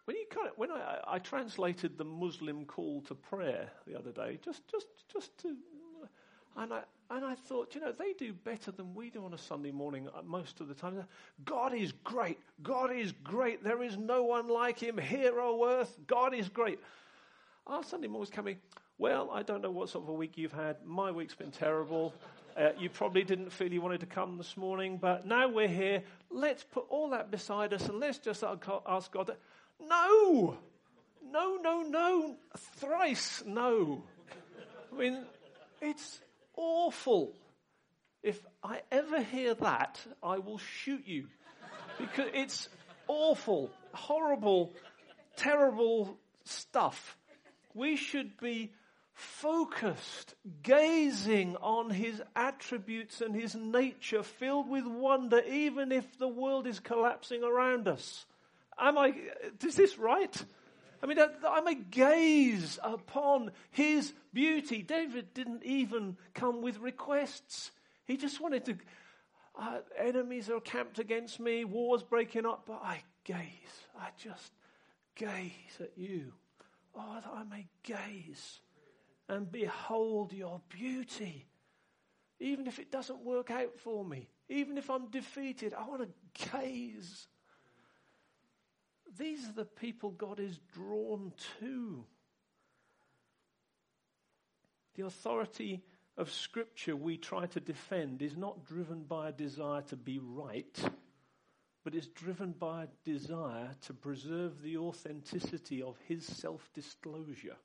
when 0.05 0.17
you 0.17 0.27
kind 0.31 0.49
of, 0.49 0.53
when 0.57 0.71
I, 0.71 0.99
I 1.07 1.19
translated 1.19 1.97
the 1.97 2.05
Muslim 2.05 2.65
call 2.67 3.01
to 3.03 3.15
prayer 3.15 3.71
the 3.87 3.99
other 3.99 4.13
day, 4.13 4.39
just 4.45 4.67
just 4.69 4.87
just 5.11 5.39
to, 5.39 5.57
and 6.57 6.73
I 6.73 6.83
and 7.11 7.25
I 7.25 7.35
thought, 7.35 7.75
you 7.75 7.81
know, 7.81 7.93
they 7.93 8.13
do 8.13 8.33
better 8.33 8.71
than 8.71 8.95
we 8.95 9.11
do 9.11 9.25
on 9.25 9.33
a 9.35 9.39
Sunday 9.39 9.71
morning 9.71 10.09
uh, 10.09 10.23
most 10.23 10.61
of 10.61 10.69
the 10.69 10.75
time. 10.75 11.03
God 11.45 11.75
is 11.75 11.93
great. 11.93 12.39
God 12.63 12.93
is 12.93 13.13
great. 13.13 13.63
There 13.65 13.83
is 13.83 13.97
no 13.97 14.25
one 14.25 14.49
like 14.49 14.79
Him 14.79 14.99
here 14.99 15.41
on 15.41 15.69
earth. 15.69 15.97
God 16.07 16.35
is 16.35 16.49
great. 16.49 16.81
Our 17.67 17.83
Sunday 17.83 18.09
mornings 18.09 18.31
coming. 18.31 18.59
Well, 18.97 19.31
I 19.33 19.43
don't 19.43 19.61
know 19.61 19.73
what 19.73 19.89
sort 19.89 20.05
of 20.05 20.11
a 20.11 20.13
week 20.13 20.39
you've 20.39 20.53
had. 20.53 20.77
My 20.85 21.11
week's 21.11 21.35
been 21.35 21.51
terrible. 21.51 22.15
Uh, 22.57 22.69
you 22.79 22.89
probably 22.89 23.25
didn't 23.25 23.51
feel 23.51 23.73
you 23.73 23.81
wanted 23.81 24.01
to 24.01 24.07
come 24.07 24.39
this 24.39 24.57
morning, 24.57 24.99
but 24.99 25.27
now 25.27 25.49
we're 25.49 25.67
here. 25.67 26.05
Let's 26.31 26.63
put 26.63 26.85
all 26.89 27.11
that 27.11 27.33
beside 27.33 27.73
us 27.73 27.89
and 27.89 27.99
let's 27.99 28.19
just 28.19 28.45
ask 28.45 29.11
God. 29.11 29.27
To, 29.27 29.37
no! 29.89 30.57
No, 31.29 31.57
no, 31.57 31.83
no. 31.83 32.37
Thrice 32.77 33.43
no. 33.45 34.05
I 34.93 34.97
mean, 34.97 35.25
it's 35.81 36.21
awful. 36.57 37.33
If 38.23 38.41
I 38.63 38.83
ever 38.93 39.21
hear 39.23 39.55
that, 39.55 40.01
I 40.23 40.39
will 40.39 40.59
shoot 40.59 41.05
you. 41.05 41.27
Because 41.99 42.29
it's 42.33 42.69
awful, 43.09 43.73
horrible, 43.93 44.73
terrible 45.37 46.17
stuff. 46.45 47.17
We 47.75 47.97
should 47.97 48.39
be 48.39 48.71
focused, 49.15 50.35
gazing 50.63 51.57
on 51.57 51.91
his 51.91 52.21
attributes 52.35 53.21
and 53.21 53.35
his 53.35 53.55
nature, 53.55 54.23
filled 54.23 54.69
with 54.69 54.87
wonder, 54.87 55.41
even 55.41 55.93
if 55.93 56.19
the 56.19 56.29
world 56.29 56.67
is 56.67 56.81
collapsing 56.81 57.43
around 57.43 57.87
us. 57.89 58.27
Am 58.79 58.99
I, 58.99 59.15
is 59.65 59.77
this 59.77 59.99
right? 59.99 60.45
I 61.03 61.07
mean, 61.07 61.19
I 61.21 61.61
may 61.61 61.75
gaze 61.75 62.79
upon 62.83 63.53
his 63.71 64.13
beauty. 64.33 64.83
David 64.83 65.33
didn't 65.33 65.65
even 65.65 66.17
come 66.33 66.61
with 66.61 66.79
requests. 66.79 67.71
He 68.07 68.17
just 68.17 68.41
wanted 68.41 68.65
to, 68.65 68.77
uh, 69.59 69.79
enemies 69.97 70.51
are 70.51 70.61
camped 70.61 70.99
against 70.99 71.39
me, 71.39 71.65
war's 71.65 72.03
breaking 72.03 72.47
up, 72.47 72.65
but 72.67 72.81
I 72.83 73.03
gaze. 73.23 73.37
I 73.99 74.09
just 74.19 74.53
gaze 75.15 75.79
at 75.79 75.93
you. 75.97 76.33
Oh, 76.97 77.21
I 77.33 77.45
may 77.45 77.67
gaze 77.83 78.61
and 79.29 79.51
behold 79.51 80.33
your 80.33 80.61
beauty. 80.69 81.47
Even 82.41 82.67
if 82.67 82.79
it 82.79 82.91
doesn't 82.91 83.21
work 83.25 83.51
out 83.51 83.79
for 83.79 84.05
me, 84.05 84.29
even 84.49 84.77
if 84.77 84.91
I'm 84.91 85.07
defeated, 85.07 85.73
I 85.73 85.87
want 85.87 86.03
to 86.03 86.51
gaze. 86.53 87.29
These 89.17 89.49
are 89.49 89.53
the 89.53 89.65
people 89.65 90.11
God 90.11 90.41
is 90.41 90.59
drawn 90.75 91.33
to. 91.61 92.05
The 94.97 95.07
authority 95.07 95.83
of 96.17 96.31
Scripture 96.31 96.97
we 96.97 97.17
try 97.17 97.47
to 97.47 97.61
defend 97.61 98.23
is 98.23 98.37
not 98.37 98.65
driven 98.65 99.03
by 99.03 99.29
a 99.29 99.33
desire 99.33 99.83
to 99.83 99.97
be 99.97 100.21
right, 100.23 100.79
but 101.83 101.95
is 101.95 102.09
driven 102.09 102.53
by 102.53 102.85
a 102.85 102.89
desire 103.05 103.71
to 103.83 103.93
preserve 103.93 104.63
the 104.63 104.77
authenticity 104.77 105.83
of 105.83 105.97
His 106.07 106.25
self 106.25 106.71
disclosure. 106.75 107.57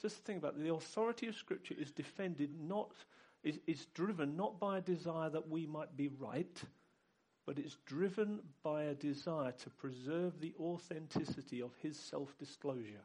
Just, 0.00 0.24
think 0.24 0.38
about 0.38 0.54
it. 0.54 0.62
the 0.62 0.74
authority 0.74 1.26
of 1.26 1.34
Scripture 1.34 1.74
is 1.78 1.90
defended 1.90 2.50
not 2.60 2.92
is, 3.42 3.58
is 3.66 3.86
driven 3.94 4.36
not 4.36 4.58
by 4.58 4.78
a 4.78 4.82
desire 4.82 5.30
that 5.30 5.48
we 5.48 5.66
might 5.66 5.96
be 5.96 6.08
right, 6.08 6.62
but 7.46 7.58
it's 7.58 7.76
driven 7.86 8.40
by 8.62 8.84
a 8.84 8.94
desire 8.94 9.52
to 9.52 9.70
preserve 9.70 10.40
the 10.40 10.54
authenticity 10.60 11.62
of 11.62 11.70
His 11.80 11.98
self 11.98 12.36
disclosure. 12.38 13.04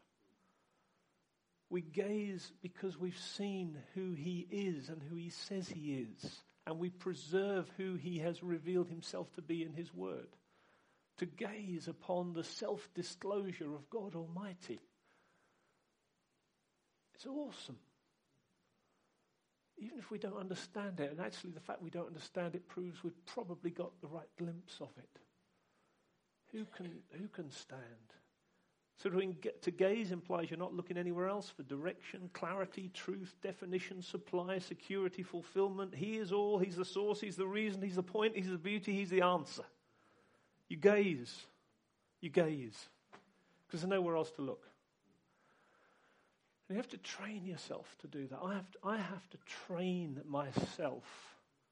We 1.70 1.82
gaze 1.82 2.52
because 2.62 3.00
we've 3.00 3.18
seen 3.18 3.80
who 3.96 4.12
he 4.12 4.48
is 4.52 4.90
and 4.90 5.02
who 5.02 5.16
he 5.16 5.32
says 5.32 5.68
he 5.68 6.06
is, 6.06 6.42
and 6.68 6.78
we 6.78 6.92
preserve 6.92 7.68
who 7.78 7.96
he 7.96 8.20
has 8.20 8.44
revealed 8.44 8.90
himself 8.90 9.34
to 9.34 9.42
be 9.42 9.64
in 9.64 9.74
his 9.74 9.92
word. 9.92 10.28
To 11.18 11.26
gaze 11.26 11.88
upon 11.88 12.34
the 12.34 12.44
self 12.44 12.88
disclosure 12.94 13.74
of 13.74 13.90
God 13.90 14.14
Almighty. 14.14 14.82
It's 17.16 17.26
awesome. 17.26 17.78
Even 19.78 20.00
if 20.00 20.12
we 20.12 20.18
don't 20.18 20.38
understand 20.38 21.00
it, 21.00 21.12
and 21.12 21.20
actually 21.20 21.52
the 21.52 21.60
fact 21.60 21.82
we 21.82 21.90
don't 21.90 22.08
understand 22.08 22.56
it 22.56 22.68
proves 22.68 23.04
we've 23.04 23.26
probably 23.26 23.72
got 23.72 23.92
the 24.02 24.08
right 24.08 24.30
glimpse 24.38 24.78
of 24.80 24.90
it. 24.98 25.20
Who 26.52 26.66
can, 26.76 26.92
who 27.20 27.28
can 27.28 27.50
stand? 27.50 27.82
So 29.02 29.10
to, 29.10 29.34
to 29.62 29.72
gaze 29.72 30.12
implies 30.12 30.50
you're 30.50 30.60
not 30.60 30.74
looking 30.74 30.98
anywhere 30.98 31.28
else 31.28 31.50
for 31.50 31.64
direction, 31.64 32.30
clarity, 32.34 32.90
truth, 32.94 33.36
definition, 33.42 34.02
supply, 34.02 34.60
security, 34.60 35.24
fulfillment. 35.24 35.94
He 35.96 36.18
is 36.18 36.32
all. 36.32 36.60
He's 36.60 36.76
the 36.76 36.86
source. 36.86 37.20
He's 37.20 37.36
the 37.36 37.48
reason. 37.48 37.82
He's 37.82 37.96
the 37.96 38.04
point. 38.04 38.36
He's 38.36 38.50
the 38.50 38.58
beauty. 38.58 38.94
He's 38.94 39.10
the 39.10 39.22
answer. 39.22 39.64
You 40.70 40.78
gaze. 40.78 41.36
You 42.22 42.30
gaze. 42.30 42.88
Because 43.68 43.82
there's 43.82 43.90
nowhere 43.90 44.16
else 44.16 44.32
to 44.32 44.42
look. 44.42 44.70
And 46.68 46.76
you 46.76 46.82
have 46.82 46.90
to 46.90 46.98
train 46.98 47.46
yourself 47.46 47.96
to 48.02 48.08
do 48.08 48.28
that. 48.28 48.40
I 48.42 48.54
have 48.54 48.72
to, 48.72 48.78
I 48.84 48.98
have 48.98 49.30
to 49.32 49.38
train 49.68 50.22
myself 50.26 51.04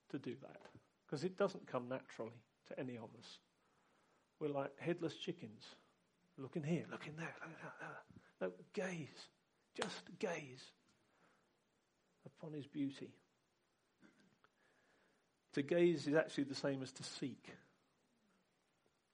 to 0.09 0.19
do 0.19 0.35
that. 0.41 0.61
Because 1.05 1.23
it 1.23 1.37
doesn't 1.37 1.67
come 1.67 1.87
naturally 1.89 2.31
to 2.67 2.79
any 2.79 2.97
of 2.97 3.09
us. 3.17 3.39
We're 4.39 4.49
like 4.49 4.71
headless 4.79 5.15
chickens. 5.15 5.63
Look 6.37 6.55
in 6.55 6.63
here, 6.63 6.85
look 6.89 7.07
in 7.07 7.15
there. 7.17 7.35
No, 8.39 8.51
gaze. 8.73 9.27
Just 9.75 10.17
gaze 10.19 10.63
upon 12.25 12.53
his 12.53 12.65
beauty. 12.67 13.11
To 15.53 15.61
gaze 15.61 16.07
is 16.07 16.15
actually 16.15 16.45
the 16.45 16.55
same 16.55 16.81
as 16.81 16.91
to 16.93 17.03
seek. 17.03 17.49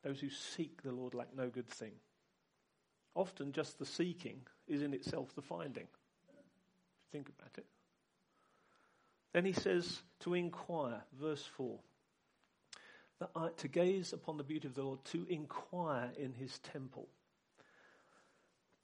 Those 0.03 0.19
who 0.19 0.29
seek 0.29 0.81
the 0.83 0.91
Lord 0.91 1.13
lack 1.13 1.35
no 1.35 1.49
good 1.49 1.67
thing. 1.67 1.93
Often 3.17 3.51
just 3.51 3.79
the 3.79 3.85
seeking 3.85 4.41
is 4.67 4.83
in 4.83 4.93
itself 4.93 5.33
the 5.33 5.41
finding. 5.41 5.87
Think 7.11 7.29
about 7.29 7.57
it. 7.57 7.65
Then 9.33 9.43
he 9.43 9.53
says 9.53 10.03
to 10.19 10.35
inquire, 10.35 11.01
verse 11.19 11.43
4 11.57 11.79
that 13.19 13.31
I, 13.35 13.49
to 13.57 13.67
gaze 13.67 14.13
upon 14.13 14.37
the 14.37 14.43
beauty 14.43 14.67
of 14.67 14.75
the 14.75 14.83
Lord, 14.83 15.03
to 15.05 15.25
inquire 15.29 16.11
in 16.15 16.31
his 16.31 16.59
temple. 16.59 17.07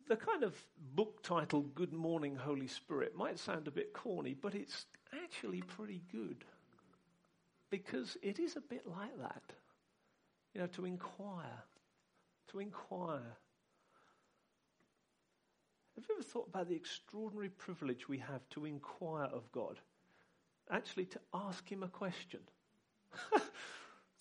The 0.07 0.15
kind 0.15 0.43
of 0.43 0.55
book 0.95 1.21
title, 1.21 1.61
Good 1.61 1.93
Morning, 1.93 2.35
Holy 2.35 2.65
Spirit, 2.65 3.15
might 3.15 3.37
sound 3.37 3.67
a 3.67 3.71
bit 3.71 3.93
corny, 3.93 4.33
but 4.33 4.55
it's 4.55 4.87
actually 5.23 5.61
pretty 5.61 6.01
good. 6.11 6.43
Because 7.69 8.17
it 8.23 8.39
is 8.39 8.55
a 8.55 8.61
bit 8.61 8.87
like 8.87 9.15
that. 9.19 9.43
You 10.55 10.61
know, 10.61 10.67
to 10.67 10.85
inquire. 10.85 11.61
To 12.47 12.59
inquire. 12.59 13.37
Have 15.95 16.05
you 16.09 16.15
ever 16.15 16.23
thought 16.23 16.47
about 16.47 16.69
the 16.69 16.75
extraordinary 16.75 17.49
privilege 17.49 18.07
we 18.07 18.17
have 18.17 18.47
to 18.51 18.65
inquire 18.65 19.25
of 19.25 19.51
God? 19.51 19.79
Actually, 20.71 21.05
to 21.05 21.19
ask 21.33 21.67
Him 21.69 21.83
a 21.83 21.87
question. 21.87 22.39
I 23.35 23.39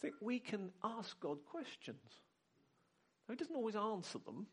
think 0.01 0.15
we 0.21 0.39
can 0.39 0.71
ask 0.85 1.19
God 1.21 1.39
questions. 1.51 2.03
Now, 3.29 3.35
he 3.35 3.37
doesn't 3.37 3.57
always 3.57 3.77
answer 3.77 4.19
them, 4.19 4.47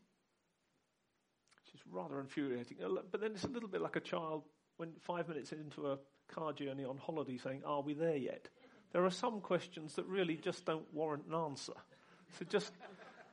which 1.57 1.73
is 1.73 1.81
rather 1.91 2.19
infuriating. 2.19 2.77
Uh, 2.83 3.01
but 3.11 3.19
then 3.19 3.31
it's 3.31 3.43
a 3.43 3.49
little 3.49 3.67
bit 3.67 3.81
like 3.81 3.95
a 3.95 4.01
child 4.01 4.43
when 4.77 4.91
five 5.01 5.27
minutes 5.27 5.51
into 5.51 5.87
a 5.87 5.97
car 6.29 6.53
journey 6.53 6.85
on 6.85 6.97
holiday 6.97 7.37
saying, 7.37 7.63
Are 7.65 7.81
we 7.81 7.93
there 7.93 8.15
yet? 8.15 8.47
There 8.93 9.03
are 9.03 9.11
some 9.11 9.41
questions 9.41 9.95
that 9.95 10.05
really 10.05 10.37
just 10.37 10.65
don't 10.65 10.91
warrant 10.93 11.25
an 11.27 11.35
answer. 11.35 11.73
So 12.37 12.45
just, 12.45 12.73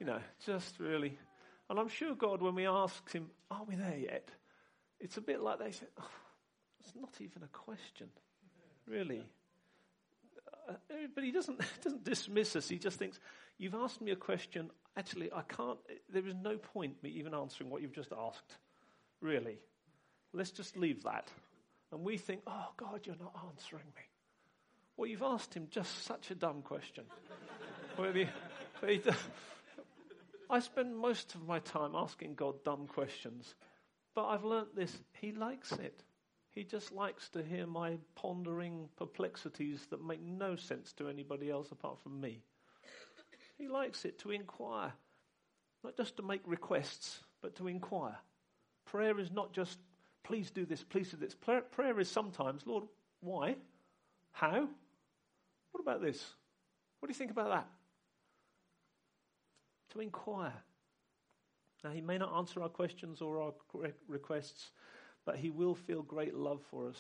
you 0.01 0.07
know, 0.07 0.21
just 0.45 0.81
really. 0.81 1.19
And 1.69 1.79
I'm 1.79 1.89
sure 1.89 2.15
God, 2.15 2.43
when 2.43 2.55
we 2.55 2.67
ask 2.67 3.11
Him, 3.13 3.31
Are 3.51 3.65
we 3.67 3.77
there 3.77 3.99
yet? 3.99 4.31
It's 5.01 5.17
a 5.17 5.21
bit 5.21 5.41
like 5.43 5.59
they 5.59 5.73
say, 5.73 5.87
oh, 5.99 6.11
It's 6.81 6.95
not 6.95 7.15
even 7.21 7.43
a 7.43 7.49
question, 7.49 8.09
really. 8.87 9.23
Uh, 10.69 10.75
but 11.15 11.25
he 11.25 11.31
doesn't, 11.33 11.61
doesn't 11.83 12.05
dismiss 12.05 12.57
us. 12.57 12.69
He 12.69 12.79
just 12.79 12.99
thinks, 12.99 13.19
You've 13.59 13.75
asked 13.75 14.01
me 14.01 14.13
a 14.13 14.17
question. 14.17 14.71
Actually, 14.97 15.33
I 15.33 15.43
can't, 15.43 15.79
there 16.13 16.27
is 16.27 16.35
no 16.35 16.57
point 16.57 17.03
me 17.03 17.11
even 17.11 17.35
answering 17.35 17.71
what 17.71 17.83
you've 17.83 17.93
just 17.93 18.13
asked. 18.13 18.57
Really. 19.21 19.59
Let's 20.33 20.51
just 20.51 20.77
leave 20.77 21.03
that. 21.05 21.29
And 21.93 22.05
we 22.05 22.17
think, 22.17 22.43
Oh, 22.47 22.69
God, 22.77 23.01
you're 23.05 23.17
not 23.17 23.35
answering 23.49 23.87
me. 23.97 24.03
Well, 24.97 25.09
you've 25.09 25.23
asked 25.23 25.53
him 25.53 25.69
just 25.71 26.05
such 26.05 26.31
a 26.31 26.35
dumb 26.35 26.63
question. 26.63 27.05
I 30.49 30.61
spend 30.61 30.97
most 30.97 31.35
of 31.35 31.47
my 31.47 31.59
time 31.59 31.93
asking 31.95 32.35
God 32.35 32.63
dumb 32.65 32.87
questions. 32.87 33.55
But 34.15 34.27
I've 34.29 34.45
learnt 34.45 34.75
this. 34.75 34.97
He 35.21 35.33
likes 35.33 35.73
it. 35.73 36.03
He 36.51 36.65
just 36.65 36.91
likes 36.91 37.29
to 37.31 37.43
hear 37.43 37.67
my 37.67 37.99
pondering 38.15 38.89
perplexities 38.97 39.87
that 39.91 40.03
make 40.03 40.23
no 40.23 40.57
sense 40.57 40.93
to 40.95 41.09
anybody 41.09 41.51
else 41.51 41.71
apart 41.71 42.01
from 42.03 42.19
me. 42.21 42.43
He 43.59 43.69
likes 43.69 44.05
it 44.07 44.19
to 44.21 44.31
inquire, 44.31 44.93
not 45.85 45.97
just 45.97 46.17
to 46.17 46.23
make 46.23 46.41
requests, 46.47 47.21
but 47.43 47.57
to 47.57 47.69
inquire. 47.69 48.17
Prayer 48.87 49.19
is 49.19 49.31
not 49.31 49.53
just, 49.53 49.79
please 50.25 50.51
do 50.51 50.65
this, 50.65 50.83
please 50.83 51.11
do 51.11 51.19
this. 51.19 51.35
Prayer, 51.35 51.61
prayer 51.61 52.01
is 52.01 52.11
sometimes, 52.11 52.67
Lord, 52.67 52.85
why? 53.21 53.57
How? 54.33 54.69
What 55.73 55.81
about 55.81 56.01
this? 56.01 56.25
What 57.01 57.09
do 57.09 57.11
you 57.11 57.19
think 57.19 57.31
about 57.31 57.51
that? 57.51 57.69
To 59.97 60.03
inquire. 60.03 60.53
Now, 61.83 61.91
He 61.91 62.03
may 62.03 62.19
not 62.19 62.37
answer 62.37 62.63
our 62.63 62.69
questions 62.69 63.23
or 63.23 63.41
our 63.41 63.53
requests, 64.09 64.71
but 65.25 65.37
he 65.37 65.51
will 65.51 65.75
feel 65.75 66.03
great 66.03 66.35
love 66.35 66.61
for 66.71 66.89
us. 66.89 66.99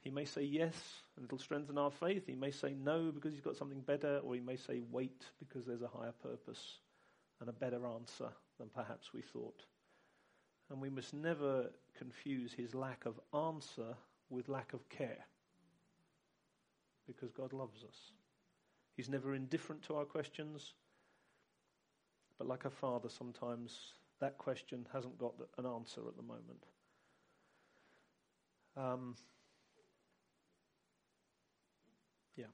He 0.00 0.10
may 0.10 0.24
say 0.24 0.42
yes, 0.42 0.74
and 1.16 1.24
it'll 1.24 1.38
strengthen 1.38 1.76
our 1.76 1.90
faith. 1.90 2.26
He 2.26 2.34
may 2.34 2.50
say 2.50 2.74
no 2.74 3.10
because 3.12 3.32
he's 3.32 3.42
got 3.42 3.56
something 3.56 3.80
better, 3.80 4.20
or 4.24 4.34
he 4.34 4.40
may 4.40 4.56
say 4.56 4.80
wait 4.90 5.24
because 5.38 5.66
there's 5.66 5.82
a 5.82 5.88
higher 5.88 6.14
purpose 6.22 6.78
and 7.40 7.48
a 7.48 7.52
better 7.52 7.86
answer 7.86 8.28
than 8.58 8.68
perhaps 8.74 9.12
we 9.12 9.20
thought. 9.20 9.64
And 10.70 10.80
we 10.80 10.90
must 10.90 11.12
never 11.12 11.70
confuse 11.96 12.52
his 12.52 12.74
lack 12.74 13.04
of 13.04 13.20
answer 13.34 13.94
with 14.30 14.48
lack 14.48 14.72
of 14.72 14.88
care 14.88 15.26
because 17.06 17.32
God 17.32 17.52
loves 17.52 17.84
us. 17.84 18.12
He's 18.96 19.08
never 19.08 19.34
indifferent 19.34 19.82
to 19.82 19.94
our 19.94 20.04
questions, 20.04 20.72
but 22.38 22.46
like 22.46 22.64
a 22.64 22.70
father, 22.70 23.08
sometimes 23.08 23.92
that 24.20 24.38
question 24.38 24.86
hasn't 24.92 25.18
got 25.18 25.34
an 25.58 25.66
answer 25.66 26.00
at 26.06 26.16
the 26.16 26.22
moment. 26.22 26.64
Um, 28.76 29.16
yeah. 32.36 32.44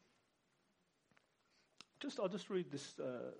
Just, 2.01 2.18
I'll 2.18 2.29
just 2.29 2.49
read 2.51 2.70
this. 2.70 2.94
Uh, 2.99 3.31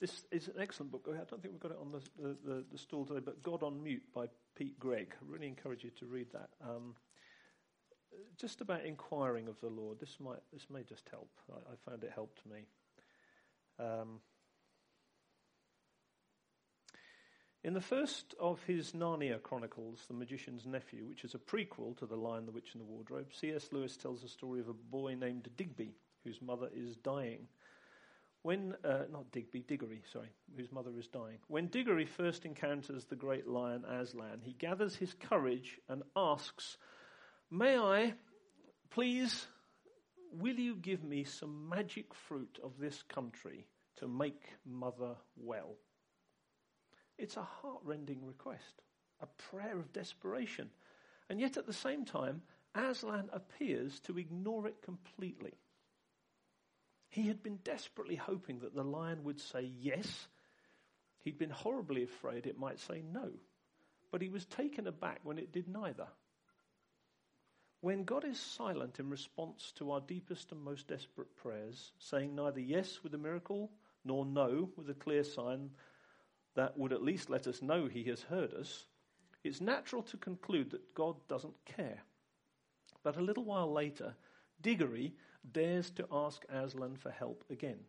this 0.00 0.24
is 0.30 0.48
an 0.48 0.54
excellent 0.60 0.90
book. 0.90 1.06
I 1.08 1.16
don't 1.16 1.42
think 1.42 1.52
we've 1.52 1.60
got 1.60 1.72
it 1.72 1.78
on 1.80 1.92
the, 1.92 2.00
the, 2.20 2.36
the, 2.44 2.64
the 2.72 2.78
stall 2.78 3.04
today, 3.04 3.20
but 3.22 3.42
God 3.42 3.62
on 3.62 3.82
Mute 3.82 4.02
by 4.14 4.26
Pete 4.56 4.78
Greig. 4.78 5.12
I 5.12 5.32
really 5.32 5.46
encourage 5.46 5.84
you 5.84 5.90
to 5.98 6.06
read 6.06 6.28
that. 6.32 6.48
Um, 6.62 6.94
just 8.38 8.60
about 8.60 8.84
inquiring 8.84 9.48
of 9.48 9.60
the 9.60 9.68
Lord. 9.68 10.00
This 10.00 10.16
might, 10.20 10.40
this 10.52 10.66
may 10.70 10.82
just 10.82 11.08
help. 11.10 11.30
I, 11.50 11.72
I 11.72 11.90
found 11.90 12.02
it 12.02 12.12
helped 12.14 12.40
me. 12.46 12.60
Um, 13.78 14.20
In 17.64 17.72
the 17.72 17.80
first 17.80 18.34
of 18.38 18.62
his 18.64 18.92
Narnia 18.92 19.42
Chronicles, 19.42 20.04
The 20.06 20.12
Magician's 20.12 20.66
Nephew, 20.66 21.06
which 21.06 21.24
is 21.24 21.34
a 21.34 21.38
prequel 21.38 21.96
to 21.96 22.04
The 22.04 22.14
Lion, 22.14 22.44
the 22.44 22.52
Witch, 22.52 22.74
and 22.74 22.80
the 22.82 22.84
Wardrobe, 22.84 23.28
C.S. 23.32 23.68
Lewis 23.72 23.96
tells 23.96 24.20
the 24.20 24.28
story 24.28 24.60
of 24.60 24.68
a 24.68 24.74
boy 24.74 25.14
named 25.14 25.48
Digby, 25.56 25.94
whose 26.24 26.42
mother 26.42 26.68
is 26.76 26.96
dying. 26.96 27.48
when, 28.42 28.74
uh, 28.84 29.04
not 29.10 29.32
Digby, 29.32 29.64
Diggory, 29.66 30.02
sorry, 30.12 30.28
whose 30.54 30.70
mother 30.70 30.90
is 30.98 31.06
dying. 31.06 31.38
When 31.48 31.68
Diggory 31.68 32.04
first 32.04 32.44
encounters 32.44 33.06
the 33.06 33.16
great 33.16 33.48
lion 33.48 33.86
Aslan, 33.86 34.42
he 34.42 34.52
gathers 34.52 34.94
his 34.96 35.14
courage 35.14 35.78
and 35.88 36.02
asks, 36.14 36.76
May 37.50 37.78
I, 37.78 38.12
please, 38.90 39.46
will 40.30 40.58
you 40.58 40.76
give 40.76 41.02
me 41.02 41.24
some 41.24 41.70
magic 41.70 42.12
fruit 42.12 42.58
of 42.62 42.72
this 42.78 43.02
country 43.04 43.66
to 43.96 44.06
make 44.06 44.42
mother 44.66 45.16
well? 45.34 45.76
It's 47.18 47.36
a 47.36 47.42
heartrending 47.42 48.24
request, 48.24 48.82
a 49.20 49.26
prayer 49.50 49.78
of 49.78 49.92
desperation. 49.92 50.70
And 51.28 51.40
yet 51.40 51.56
at 51.56 51.66
the 51.66 51.72
same 51.72 52.04
time, 52.04 52.42
Aslan 52.74 53.30
appears 53.32 54.00
to 54.00 54.18
ignore 54.18 54.66
it 54.66 54.82
completely. 54.82 55.54
He 57.08 57.28
had 57.28 57.42
been 57.42 57.58
desperately 57.62 58.16
hoping 58.16 58.60
that 58.60 58.74
the 58.74 58.82
lion 58.82 59.22
would 59.24 59.40
say 59.40 59.70
yes. 59.80 60.26
He'd 61.20 61.38
been 61.38 61.50
horribly 61.50 62.02
afraid 62.02 62.46
it 62.46 62.58
might 62.58 62.80
say 62.80 63.02
no. 63.02 63.30
But 64.10 64.20
he 64.20 64.28
was 64.28 64.44
taken 64.44 64.86
aback 64.86 65.20
when 65.22 65.38
it 65.38 65.52
did 65.52 65.68
neither. 65.68 66.08
When 67.80 68.04
God 68.04 68.24
is 68.24 68.40
silent 68.40 68.98
in 68.98 69.10
response 69.10 69.72
to 69.76 69.92
our 69.92 70.00
deepest 70.00 70.50
and 70.52 70.62
most 70.62 70.88
desperate 70.88 71.36
prayers, 71.36 71.92
saying 71.98 72.34
neither 72.34 72.60
yes 72.60 73.00
with 73.02 73.14
a 73.14 73.18
miracle 73.18 73.70
nor 74.04 74.24
no 74.24 74.70
with 74.76 74.88
a 74.90 74.94
clear 74.94 75.22
sign 75.22 75.70
that 76.54 76.78
would 76.78 76.92
at 76.92 77.02
least 77.02 77.30
let 77.30 77.46
us 77.46 77.62
know 77.62 77.86
he 77.86 78.04
has 78.04 78.22
heard 78.22 78.54
us, 78.54 78.84
it's 79.42 79.60
natural 79.60 80.02
to 80.02 80.16
conclude 80.16 80.70
that 80.70 80.94
God 80.94 81.16
doesn't 81.28 81.64
care. 81.64 82.02
But 83.02 83.16
a 83.16 83.22
little 83.22 83.44
while 83.44 83.70
later, 83.70 84.14
Diggory 84.62 85.14
dares 85.52 85.90
to 85.90 86.06
ask 86.10 86.44
Aslan 86.48 86.96
for 86.96 87.10
help 87.10 87.44
again. 87.50 87.80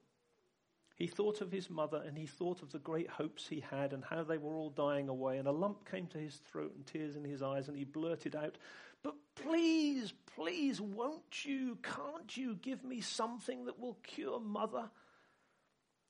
He 0.96 1.08
thought 1.08 1.42
of 1.42 1.52
his 1.52 1.70
mother 1.70 2.02
and 2.06 2.18
he 2.18 2.26
thought 2.26 2.62
of 2.62 2.72
the 2.72 2.80
great 2.80 3.10
hopes 3.10 3.48
he 3.48 3.60
had 3.60 3.92
and 3.92 4.04
how 4.04 4.24
they 4.24 4.38
were 4.38 4.56
all 4.56 4.70
dying 4.70 5.10
away, 5.10 5.38
and 5.38 5.48
a 5.48 5.52
lump 5.52 5.90
came 5.90 6.08
to 6.08 6.18
his 6.18 6.36
throat 6.36 6.74
and 6.76 6.86
tears 6.86 7.16
in 7.16 7.24
his 7.24 7.42
eyes, 7.42 7.68
and 7.68 7.78
he 7.78 7.84
blurted 7.84 8.36
out, 8.36 8.58
But 9.04 9.16
please, 9.36 10.14
please, 10.36 10.80
won't 10.80 11.46
you, 11.46 11.78
can't 11.84 12.36
you 12.36 12.56
give 12.56 12.84
me 12.84 13.02
something 13.02 13.66
that 13.66 13.80
will 13.80 13.98
cure 14.04 14.40
mother? 14.40 14.90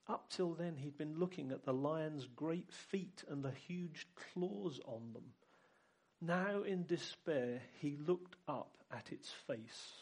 Up 0.08 0.30
till 0.30 0.54
then, 0.54 0.78
he'd 0.78 0.98
been 0.98 1.18
looking 1.18 1.52
at 1.52 1.64
the 1.64 1.74
lion's 1.74 2.28
great 2.28 2.72
feet 2.72 3.24
and 3.28 3.44
the 3.44 3.52
huge 3.52 4.08
claws 4.16 4.80
on 4.86 5.14
them. 5.14 5.34
Now, 6.22 6.62
in 6.62 6.86
despair, 6.86 7.62
he 7.80 7.98
looked 7.98 8.36
up 8.48 8.78
at 8.92 9.12
its 9.12 9.32
face. 9.32 9.94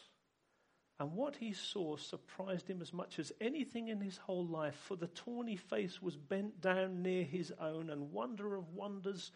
And 1.00 1.12
what 1.12 1.36
he 1.36 1.52
saw 1.52 1.96
surprised 1.96 2.68
him 2.68 2.80
as 2.80 2.92
much 2.92 3.18
as 3.18 3.32
anything 3.40 3.88
in 3.88 4.00
his 4.00 4.16
whole 4.16 4.46
life, 4.46 4.76
for 4.76 4.96
the 4.96 5.08
tawny 5.08 5.56
face 5.56 6.00
was 6.00 6.16
bent 6.16 6.60
down 6.60 7.02
near 7.02 7.24
his 7.24 7.52
own, 7.58 7.90
and 7.90 8.12
wonder 8.12 8.54
of 8.54 8.74
wonders, 8.74 9.32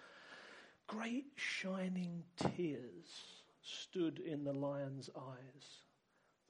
great 0.86 1.32
shining 1.34 2.22
tears 2.36 3.42
stood 3.62 4.20
in 4.20 4.44
the 4.44 4.52
lion's 4.52 5.10
eyes. 5.16 5.82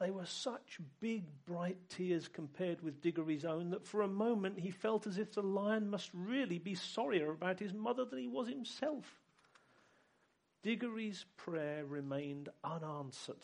They 0.00 0.10
were 0.10 0.26
such 0.26 0.78
big, 1.00 1.24
bright 1.44 1.76
tears 1.88 2.28
compared 2.28 2.82
with 2.82 3.00
Diggory's 3.00 3.44
own 3.44 3.70
that 3.70 3.84
for 3.84 4.02
a 4.02 4.08
moment 4.08 4.60
he 4.60 4.70
felt 4.70 5.06
as 5.06 5.18
if 5.18 5.32
the 5.32 5.42
lion 5.42 5.90
must 5.90 6.10
really 6.14 6.58
be 6.58 6.76
sorrier 6.76 7.32
about 7.32 7.58
his 7.58 7.72
mother 7.72 8.04
than 8.04 8.20
he 8.20 8.28
was 8.28 8.48
himself. 8.48 9.18
Diggory's 10.62 11.24
prayer 11.36 11.84
remained 11.84 12.48
unanswered. 12.62 13.42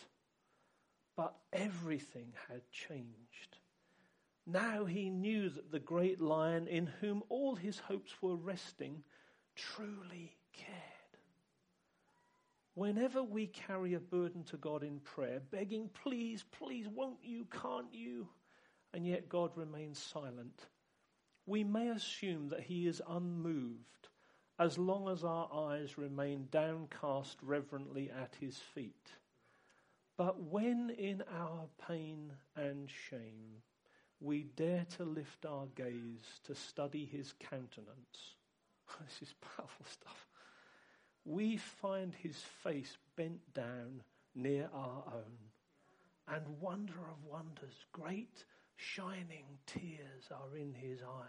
But 1.16 1.34
everything 1.52 2.32
had 2.48 2.70
changed. 2.70 3.58
Now 4.46 4.84
he 4.84 5.10
knew 5.10 5.48
that 5.48 5.70
the 5.70 5.78
great 5.78 6.20
lion 6.20 6.68
in 6.68 6.86
whom 6.86 7.22
all 7.28 7.54
his 7.54 7.78
hopes 7.78 8.20
were 8.20 8.36
resting 8.36 9.02
truly 9.56 10.36
cared. 10.52 10.83
Whenever 12.74 13.22
we 13.22 13.46
carry 13.46 13.94
a 13.94 14.00
burden 14.00 14.42
to 14.44 14.56
God 14.56 14.82
in 14.82 14.98
prayer, 15.00 15.40
begging, 15.50 15.88
please, 16.02 16.44
please, 16.50 16.88
won't 16.88 17.22
you, 17.22 17.46
can't 17.62 17.92
you? 17.92 18.28
And 18.92 19.06
yet 19.06 19.28
God 19.28 19.50
remains 19.56 19.98
silent, 19.98 20.66
we 21.46 21.62
may 21.62 21.88
assume 21.88 22.48
that 22.48 22.60
he 22.60 22.86
is 22.86 23.02
unmoved 23.08 24.08
as 24.58 24.78
long 24.78 25.08
as 25.08 25.24
our 25.24 25.48
eyes 25.52 25.98
remain 25.98 26.48
downcast 26.50 27.38
reverently 27.42 28.10
at 28.10 28.34
his 28.40 28.58
feet. 28.58 29.10
But 30.16 30.40
when 30.40 30.90
in 30.90 31.22
our 31.32 31.66
pain 31.88 32.32
and 32.56 32.88
shame 32.88 33.62
we 34.20 34.44
dare 34.56 34.86
to 34.96 35.04
lift 35.04 35.44
our 35.44 35.66
gaze 35.74 36.40
to 36.44 36.54
study 36.54 37.04
his 37.04 37.34
countenance, 37.40 38.36
this 39.04 39.28
is 39.28 39.34
powerful 39.40 39.86
stuff, 39.90 40.26
we 41.24 41.56
find 41.56 42.14
his 42.14 42.36
face 42.62 42.96
bent 43.16 43.40
down 43.54 44.02
near 44.34 44.68
our 44.74 45.04
own. 45.06 45.38
And 46.26 46.60
wonder 46.60 46.92
of 46.92 47.24
wonders, 47.30 47.74
great 47.92 48.44
shining 48.76 49.44
tears 49.66 50.28
are 50.30 50.56
in 50.56 50.72
his 50.72 51.00
eyes. 51.02 51.28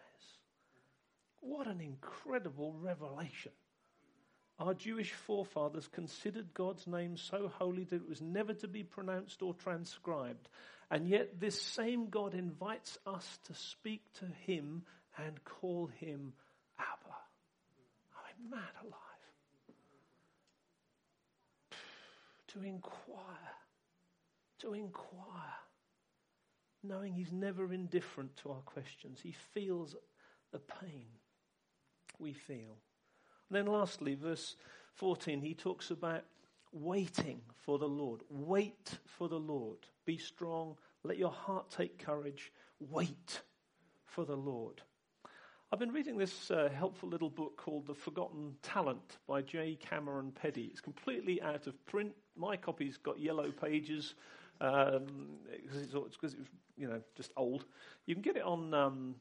What 1.42 1.68
an 1.68 1.82
incredible 1.82 2.74
revelation. 2.82 3.52
Our 4.58 4.74
Jewish 4.74 5.12
forefathers 5.12 5.88
considered 5.90 6.54
God's 6.54 6.88
name 6.88 7.18
so 7.18 7.52
holy 7.60 7.84
that 7.86 7.96
it 7.98 8.08
was 8.08 8.22
never 8.22 8.54
to 8.54 8.68
be 8.68 8.84
pronounced 8.84 9.42
or 9.42 9.54
transcribed. 9.54 10.48
And 10.90 11.10
yet, 11.10 11.40
this 11.40 11.62
same 11.62 12.10
God 12.10 12.34
invites 12.34 12.98
us 13.06 13.40
to 13.46 13.54
speak 13.54 14.02
to 14.20 14.26
him 14.46 14.84
and 15.18 15.44
call 15.44 15.88
him 16.00 16.34
Abba. 16.80 17.16
I'm 18.16 18.50
mad 18.50 18.72
alive. 18.82 19.15
To 22.56 22.64
inquire, 22.64 23.52
to 24.62 24.74
inquire, 24.74 25.60
knowing 26.84 27.12
he's 27.14 27.34
never 27.34 27.74
indifferent 27.74 28.38
to 28.38 28.52
our 28.52 28.62
questions. 28.62 29.20
He 29.22 29.36
feels 29.54 29.94
the 30.54 30.60
pain 30.60 31.08
we 32.18 32.32
feel. 32.32 32.78
And 33.50 33.58
then 33.58 33.66
lastly, 33.66 34.16
verse 34.16 34.56
14, 34.94 35.42
he 35.42 35.54
talks 35.54 35.92
about 35.92 36.24
waiting 36.72 37.42
for 37.58 37.78
the 37.78 37.90
Lord. 37.90 38.22
Wait 38.30 39.00
for 39.06 39.28
the 39.28 39.40
Lord. 39.40 39.80
Be 40.06 40.18
strong. 40.18 40.78
Let 41.04 41.18
your 41.18 41.32
heart 41.32 41.70
take 41.70 42.00
courage. 42.00 42.54
Wait 42.80 43.42
for 44.06 44.24
the 44.24 44.38
Lord. 44.38 44.82
I've 45.76 45.80
been 45.80 45.92
reading 45.92 46.18
this 46.18 46.52
uh, 46.52 46.70
helpful 46.74 47.10
little 47.10 47.30
book 47.30 47.58
called 47.58 47.86
The 47.86 47.94
Forgotten 47.94 48.56
Talent 48.62 49.18
by 49.28 49.42
J. 49.42 49.76
Cameron 49.76 50.32
Peddie. 50.32 50.70
It's 50.72 50.80
completely 50.80 51.42
out 51.42 51.68
of 51.68 51.86
print. 51.86 52.14
My 52.38 52.56
copy's 52.56 52.96
got 52.96 53.20
yellow 53.20 53.52
pages 53.52 54.16
because 54.58 55.02
um, 55.02 55.36
it's, 55.52 55.94
it's, 55.94 56.34
it's, 56.34 56.50
you 56.78 56.88
know 56.88 57.02
just 57.18 57.34
old. 57.36 57.66
You 58.06 58.16
can 58.16 58.22
get 58.22 58.38
it 58.38 58.44
on 58.44 58.74
um, 58.74 59.16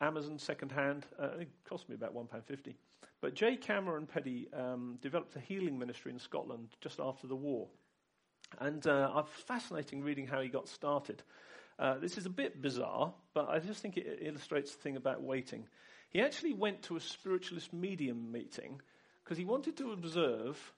Amazon 0.00 0.40
secondhand. 0.40 1.06
Uh, 1.20 1.38
it 1.38 1.50
cost 1.68 1.88
me 1.88 1.94
about 1.94 2.16
£1.50. 2.16 2.74
But 3.20 3.34
J. 3.34 3.54
Cameron 3.54 4.08
Peddie 4.08 4.48
um, 4.52 4.98
developed 5.02 5.36
a 5.36 5.40
healing 5.40 5.78
ministry 5.78 6.10
in 6.10 6.18
Scotland 6.18 6.70
just 6.80 6.98
after 6.98 7.28
the 7.28 7.36
war. 7.36 7.68
And 8.58 8.84
uh, 8.88 9.12
it's 9.18 9.40
fascinating 9.44 10.02
reading 10.02 10.26
how 10.26 10.40
he 10.40 10.48
got 10.48 10.66
started. 10.66 11.22
Uh, 11.78 11.98
this 11.98 12.18
is 12.18 12.26
a 12.26 12.30
bit 12.30 12.60
bizarre, 12.60 13.14
but 13.34 13.48
I 13.48 13.60
just 13.60 13.80
think 13.80 13.96
it 13.96 14.18
illustrates 14.20 14.74
the 14.74 14.82
thing 14.82 14.96
about 14.96 15.22
waiting. 15.22 15.68
He 16.12 16.20
actually 16.20 16.52
went 16.52 16.82
to 16.82 16.96
a 16.96 17.00
spiritualist 17.00 17.72
medium 17.72 18.30
meeting 18.30 18.80
because 19.24 19.38
he 19.38 19.44
wanted 19.44 19.76
to 19.78 19.92
observe 19.92 20.72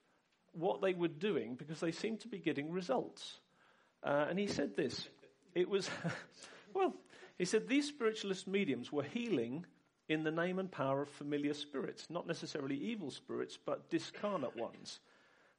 what 0.53 0.81
they 0.81 0.95
were 0.95 1.09
doing 1.09 1.57
because 1.57 1.81
they 1.81 1.91
seemed 1.91 2.21
to 2.21 2.29
be 2.29 2.39
getting 2.39 2.71
results. 2.71 3.41
Uh, 4.03 4.27
and 4.29 4.39
he 4.39 4.47
said 4.47 4.77
this. 4.77 5.09
It 5.55 5.69
was, 5.69 5.91
well, 6.75 6.95
he 7.37 7.45
said 7.45 7.67
these 7.67 7.89
spiritualist 7.89 8.47
mediums 8.47 8.93
were 8.93 9.03
healing 9.03 9.67
in 10.09 10.23
the 10.23 10.31
name 10.31 10.59
and 10.59 10.71
power 10.71 11.03
of 11.03 11.09
familiar 11.09 11.55
spirits, 11.55 12.07
not 12.11 12.27
necessarily 12.27 12.77
evil 12.77 13.11
spirits, 13.11 13.59
but 13.65 13.91
discarnate 13.91 14.57
ones. 14.57 15.01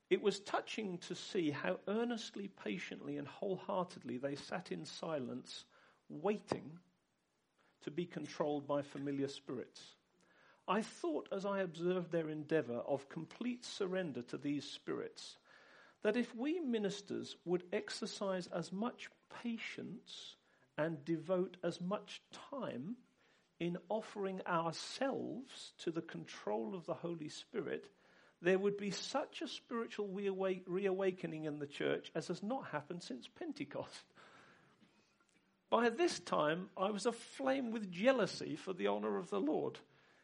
It 0.09 0.21
was 0.21 0.39
touching 0.41 0.99
to 0.99 1.15
see 1.15 1.49
how 1.49 1.79
earnestly, 1.87 2.49
patiently, 2.63 3.17
and 3.17 3.27
wholeheartedly 3.27 4.19
they 4.19 4.35
sat 4.35 4.71
in 4.71 4.85
silence, 4.85 5.65
waiting 6.09 6.77
to 7.85 7.91
be 7.91 8.05
controlled 8.05 8.67
by 8.67 8.81
familiar 8.81 9.27
spirits. 9.27 9.81
I 10.67 10.81
thought, 10.81 11.29
as 11.31 11.45
I 11.45 11.59
observed 11.59 12.11
their 12.11 12.29
endeavor 12.29 12.79
of 12.79 13.09
complete 13.09 13.63
surrender 13.63 14.23
to 14.23 14.37
these 14.37 14.65
spirits, 14.65 15.37
that 16.01 16.17
if 16.17 16.35
we 16.35 16.59
ministers 16.59 17.35
would 17.45 17.63
exercise 17.71 18.47
as 18.47 18.71
much 18.71 19.09
patience 19.43 20.35
and 20.77 21.05
devote 21.05 21.57
as 21.63 21.79
much 21.79 22.21
time 22.51 22.95
in 23.59 23.77
offering 23.89 24.41
ourselves 24.47 25.73
to 25.79 25.91
the 25.91 26.01
control 26.01 26.75
of 26.75 26.85
the 26.85 26.93
Holy 26.93 27.29
Spirit, 27.29 27.87
there 28.41 28.59
would 28.59 28.77
be 28.77 28.91
such 28.91 29.41
a 29.41 29.47
spiritual 29.47 30.07
reawakening 30.07 31.45
in 31.45 31.59
the 31.59 31.67
church 31.67 32.11
as 32.15 32.27
has 32.27 32.43
not 32.43 32.65
happened 32.67 33.01
since 33.01 33.27
Pentecost. 33.27 34.03
By 35.69 35.89
this 35.89 36.19
time, 36.19 36.69
I 36.77 36.91
was 36.91 37.05
aflame 37.05 37.71
with 37.71 37.91
jealousy 37.91 38.55
for 38.55 38.73
the 38.73 38.87
honor 38.87 39.17
of 39.17 39.29
the 39.29 39.39
Lord. 39.39 39.79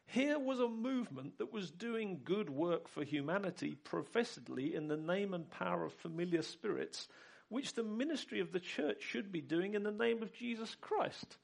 Here 0.05 0.37
was 0.37 0.59
a 0.59 0.67
movement 0.67 1.37
that 1.37 1.53
was 1.53 1.71
doing 1.71 2.21
good 2.23 2.49
work 2.49 2.87
for 2.87 3.03
humanity 3.03 3.75
professedly 3.75 4.75
in 4.75 4.87
the 4.87 4.97
name 4.97 5.33
and 5.33 5.49
power 5.49 5.85
of 5.85 5.93
familiar 5.93 6.41
spirits, 6.41 7.07
which 7.49 7.73
the 7.73 7.83
ministry 7.83 8.39
of 8.39 8.51
the 8.51 8.59
church 8.59 9.01
should 9.01 9.31
be 9.31 9.41
doing 9.41 9.73
in 9.73 9.83
the 9.83 9.91
name 9.91 10.21
of 10.21 10.33
Jesus 10.33 10.75
Christ. 10.79 11.37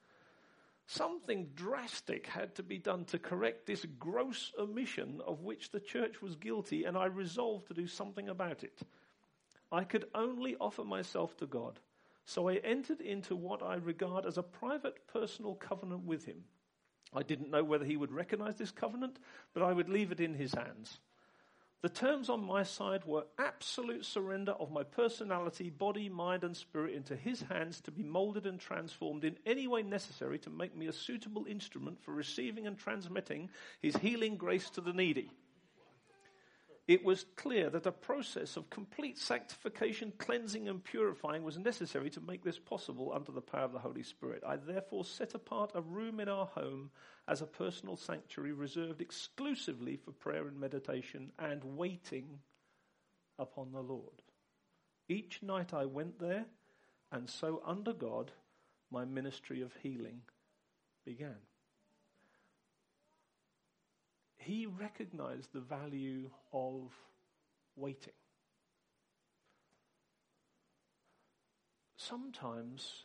Something 0.86 1.50
drastic 1.54 2.26
had 2.26 2.54
to 2.54 2.62
be 2.62 2.78
done 2.78 3.04
to 3.06 3.18
correct 3.18 3.66
this 3.66 3.84
gross 3.98 4.52
omission 4.58 5.20
of 5.26 5.42
which 5.42 5.70
the 5.70 5.80
church 5.80 6.22
was 6.22 6.36
guilty, 6.36 6.84
and 6.84 6.96
I 6.96 7.06
resolved 7.06 7.68
to 7.68 7.74
do 7.74 7.86
something 7.86 8.28
about 8.28 8.64
it. 8.64 8.78
I 9.70 9.84
could 9.84 10.06
only 10.14 10.56
offer 10.58 10.84
myself 10.84 11.36
to 11.38 11.46
God, 11.46 11.78
so 12.28 12.50
I 12.50 12.56
entered 12.56 13.00
into 13.00 13.34
what 13.34 13.62
I 13.62 13.76
regard 13.76 14.26
as 14.26 14.36
a 14.36 14.42
private 14.42 15.06
personal 15.10 15.54
covenant 15.54 16.04
with 16.04 16.26
Him. 16.26 16.44
I 17.14 17.22
didn't 17.22 17.50
know 17.50 17.64
whether 17.64 17.86
He 17.86 17.96
would 17.96 18.12
recognize 18.12 18.56
this 18.56 18.70
covenant, 18.70 19.18
but 19.54 19.62
I 19.62 19.72
would 19.72 19.88
leave 19.88 20.12
it 20.12 20.20
in 20.20 20.34
His 20.34 20.52
hands. 20.52 20.98
The 21.80 21.88
terms 21.88 22.28
on 22.28 22.44
my 22.44 22.64
side 22.64 23.06
were 23.06 23.24
absolute 23.38 24.04
surrender 24.04 24.52
of 24.52 24.70
my 24.70 24.82
personality, 24.82 25.70
body, 25.70 26.10
mind, 26.10 26.44
and 26.44 26.54
spirit 26.54 26.92
into 26.92 27.16
His 27.16 27.40
hands 27.40 27.80
to 27.82 27.90
be 27.90 28.02
molded 28.02 28.44
and 28.44 28.60
transformed 28.60 29.24
in 29.24 29.38
any 29.46 29.66
way 29.66 29.82
necessary 29.82 30.38
to 30.40 30.50
make 30.50 30.76
me 30.76 30.86
a 30.88 30.92
suitable 30.92 31.46
instrument 31.46 31.98
for 31.98 32.12
receiving 32.12 32.66
and 32.66 32.76
transmitting 32.76 33.48
His 33.80 33.96
healing 33.96 34.36
grace 34.36 34.68
to 34.70 34.82
the 34.82 34.92
needy 34.92 35.30
it 36.88 37.04
was 37.04 37.26
clear 37.36 37.68
that 37.68 37.84
a 37.84 37.92
process 37.92 38.56
of 38.56 38.70
complete 38.70 39.18
sanctification, 39.18 40.10
cleansing, 40.16 40.68
and 40.68 40.82
purifying 40.82 41.44
was 41.44 41.58
necessary 41.58 42.08
to 42.08 42.20
make 42.22 42.42
this 42.42 42.58
possible 42.58 43.12
under 43.14 43.30
the 43.30 43.42
power 43.42 43.64
of 43.64 43.72
the 43.72 43.78
Holy 43.78 44.02
Spirit. 44.02 44.42
I 44.46 44.56
therefore 44.56 45.04
set 45.04 45.34
apart 45.34 45.72
a 45.74 45.82
room 45.82 46.18
in 46.18 46.30
our 46.30 46.46
home 46.46 46.90
as 47.28 47.42
a 47.42 47.46
personal 47.46 47.98
sanctuary 47.98 48.52
reserved 48.52 49.02
exclusively 49.02 49.96
for 49.96 50.12
prayer 50.12 50.48
and 50.48 50.58
meditation 50.58 51.30
and 51.38 51.62
waiting 51.62 52.38
upon 53.38 53.70
the 53.70 53.82
Lord. 53.82 54.22
Each 55.10 55.42
night 55.42 55.74
I 55.74 55.84
went 55.84 56.18
there, 56.18 56.46
and 57.12 57.28
so 57.28 57.62
under 57.66 57.92
God, 57.92 58.32
my 58.90 59.04
ministry 59.04 59.60
of 59.60 59.74
healing 59.82 60.22
began 61.04 61.36
he 64.48 64.64
recognized 64.64 65.52
the 65.52 65.60
value 65.60 66.30
of 66.54 66.90
waiting. 67.76 68.14
Sometimes, 71.98 73.04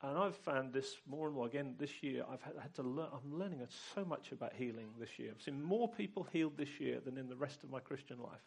and 0.00 0.16
I've 0.16 0.36
found 0.36 0.72
this 0.72 0.96
more 1.06 1.26
and 1.26 1.36
more 1.36 1.46
again 1.46 1.74
this 1.78 2.02
year, 2.02 2.24
I've 2.32 2.40
had, 2.40 2.54
had 2.62 2.74
to 2.76 2.82
learn, 2.82 3.08
I'm 3.12 3.38
learning 3.38 3.60
so 3.94 4.06
much 4.06 4.32
about 4.32 4.54
healing 4.54 4.86
this 4.98 5.18
year. 5.18 5.32
I've 5.34 5.42
seen 5.42 5.62
more 5.62 5.86
people 5.86 6.26
healed 6.32 6.56
this 6.56 6.80
year 6.80 6.98
than 7.04 7.18
in 7.18 7.28
the 7.28 7.36
rest 7.36 7.62
of 7.62 7.70
my 7.70 7.80
Christian 7.80 8.18
life 8.18 8.40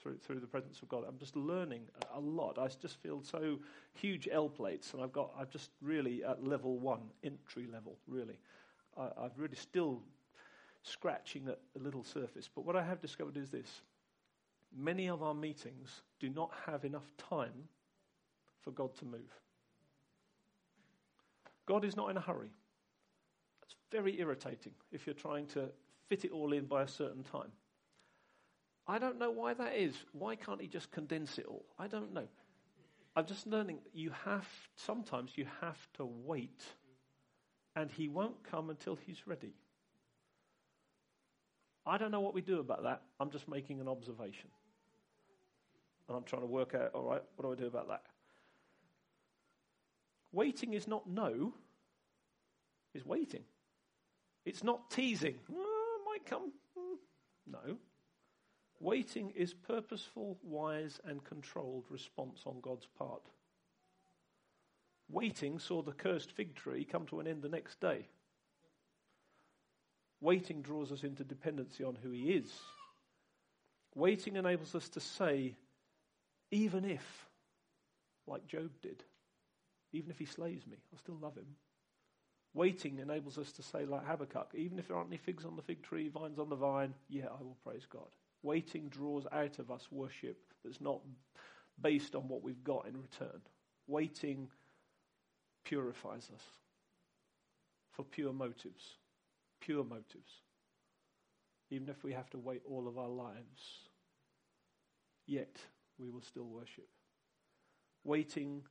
through, 0.00 0.18
through 0.18 0.38
the 0.38 0.46
presence 0.46 0.80
of 0.80 0.88
God. 0.88 1.02
I'm 1.08 1.18
just 1.18 1.34
learning 1.34 1.88
a 2.14 2.20
lot. 2.20 2.56
I 2.56 2.68
just 2.68 3.02
feel 3.02 3.20
so 3.20 3.58
huge 3.94 4.28
L 4.30 4.48
plates, 4.48 4.92
and 4.94 5.02
I've 5.02 5.12
got, 5.12 5.32
I'm 5.36 5.48
just 5.50 5.70
really 5.82 6.22
at 6.22 6.46
level 6.46 6.78
one, 6.78 7.10
entry 7.24 7.66
level, 7.66 7.98
really. 8.06 8.38
I, 8.96 9.08
I've 9.24 9.36
really 9.36 9.56
still 9.56 10.02
scratching 10.82 11.48
at 11.48 11.58
a 11.76 11.82
little 11.82 12.04
surface. 12.04 12.48
But 12.54 12.64
what 12.64 12.76
I 12.76 12.82
have 12.82 13.00
discovered 13.00 13.36
is 13.36 13.50
this 13.50 13.82
many 14.76 15.08
of 15.08 15.22
our 15.22 15.34
meetings 15.34 16.02
do 16.20 16.28
not 16.28 16.50
have 16.66 16.84
enough 16.84 17.10
time 17.16 17.68
for 18.60 18.70
God 18.70 18.94
to 18.96 19.04
move. 19.04 19.40
God 21.66 21.84
is 21.84 21.96
not 21.96 22.10
in 22.10 22.16
a 22.16 22.20
hurry. 22.20 22.50
It's 23.62 23.74
very 23.90 24.18
irritating 24.20 24.72
if 24.92 25.06
you're 25.06 25.14
trying 25.14 25.46
to 25.48 25.68
fit 26.08 26.24
it 26.24 26.32
all 26.32 26.52
in 26.52 26.64
by 26.64 26.82
a 26.82 26.88
certain 26.88 27.22
time. 27.22 27.52
I 28.86 28.98
don't 28.98 29.18
know 29.18 29.30
why 29.30 29.52
that 29.54 29.76
is. 29.76 29.94
Why 30.12 30.34
can't 30.34 30.60
he 30.60 30.66
just 30.66 30.90
condense 30.90 31.38
it 31.38 31.44
all? 31.46 31.66
I 31.78 31.86
don't 31.86 32.14
know. 32.14 32.26
I'm 33.14 33.26
just 33.26 33.46
learning 33.46 33.80
you 33.92 34.10
have, 34.24 34.46
sometimes 34.76 35.32
you 35.36 35.46
have 35.60 35.78
to 35.94 36.06
wait, 36.06 36.62
and 37.76 37.90
he 37.90 38.08
won't 38.08 38.42
come 38.44 38.70
until 38.70 38.96
he's 38.96 39.26
ready. 39.26 39.52
I 41.88 41.98
don't 41.98 42.10
know 42.10 42.20
what 42.20 42.34
we 42.34 42.42
do 42.42 42.60
about 42.60 42.82
that. 42.84 43.02
I'm 43.18 43.30
just 43.30 43.48
making 43.48 43.80
an 43.80 43.88
observation. 43.88 44.48
And 46.08 46.16
I'm 46.16 46.24
trying 46.24 46.42
to 46.42 46.48
work 46.48 46.74
out, 46.74 46.90
all 46.94 47.02
right, 47.02 47.22
what 47.36 47.46
do 47.46 47.52
I 47.52 47.56
do 47.56 47.66
about 47.66 47.88
that? 47.88 48.02
Waiting 50.32 50.74
is 50.74 50.86
not 50.86 51.08
no, 51.08 51.54
it's 52.94 53.06
waiting. 53.06 53.42
It's 54.44 54.64
not 54.64 54.90
teasing. 54.90 55.36
Oh, 55.52 55.98
might 56.06 56.26
come. 56.26 56.52
Hmm. 56.76 56.96
No. 57.46 57.76
Waiting 58.80 59.30
is 59.36 59.54
purposeful, 59.54 60.38
wise, 60.42 61.00
and 61.04 61.24
controlled 61.24 61.84
response 61.90 62.42
on 62.46 62.60
God's 62.60 62.86
part. 62.98 63.22
Waiting 65.10 65.58
saw 65.58 65.82
the 65.82 65.92
cursed 65.92 66.32
fig 66.32 66.54
tree 66.54 66.84
come 66.84 67.06
to 67.06 67.20
an 67.20 67.26
end 67.26 67.42
the 67.42 67.48
next 67.48 67.80
day. 67.80 68.08
Waiting 70.20 70.62
draws 70.62 70.90
us 70.90 71.04
into 71.04 71.24
dependency 71.24 71.84
on 71.84 71.96
who 72.02 72.10
He 72.10 72.32
is. 72.32 72.52
Waiting 73.94 74.36
enables 74.36 74.74
us 74.74 74.88
to 74.90 75.00
say, 75.00 75.54
even 76.50 76.84
if, 76.84 77.26
like 78.26 78.46
Job 78.46 78.70
did, 78.82 79.02
even 79.92 80.10
if 80.10 80.18
he 80.18 80.26
slays 80.26 80.66
me, 80.66 80.76
I'll 80.92 80.98
still 80.98 81.18
love 81.20 81.36
him. 81.36 81.56
Waiting 82.54 82.98
enables 82.98 83.38
us 83.38 83.52
to 83.52 83.62
say, 83.62 83.84
like 83.84 84.06
Habakkuk, 84.06 84.52
even 84.54 84.78
if 84.78 84.88
there 84.88 84.96
aren't 84.96 85.10
any 85.10 85.18
figs 85.18 85.44
on 85.44 85.56
the 85.56 85.62
fig 85.62 85.82
tree, 85.82 86.08
vines 86.08 86.38
on 86.38 86.48
the 86.48 86.56
vine, 86.56 86.94
yeah, 87.08 87.26
I 87.26 87.42
will 87.42 87.56
praise 87.64 87.86
God. 87.90 88.08
Waiting 88.42 88.88
draws 88.88 89.26
out 89.32 89.58
of 89.58 89.70
us 89.70 89.86
worship 89.90 90.38
that's 90.64 90.80
not 90.80 91.00
based 91.80 92.14
on 92.14 92.28
what 92.28 92.42
we've 92.42 92.64
got 92.64 92.86
in 92.86 93.00
return. 93.00 93.40
Waiting 93.86 94.48
purifies 95.64 96.28
us 96.34 96.42
for 97.92 98.04
pure 98.04 98.32
motives 98.32 98.96
pure 99.60 99.84
motives, 99.84 100.42
even 101.70 101.88
if 101.88 102.02
we 102.04 102.12
have 102.12 102.30
to 102.30 102.38
wait 102.38 102.62
all 102.68 102.88
of 102.88 102.98
our 102.98 103.08
lives, 103.08 103.88
yet 105.26 105.56
we 105.98 106.10
will 106.10 106.22
still 106.22 106.46
worship. 106.46 106.88
Waiting 108.04 108.62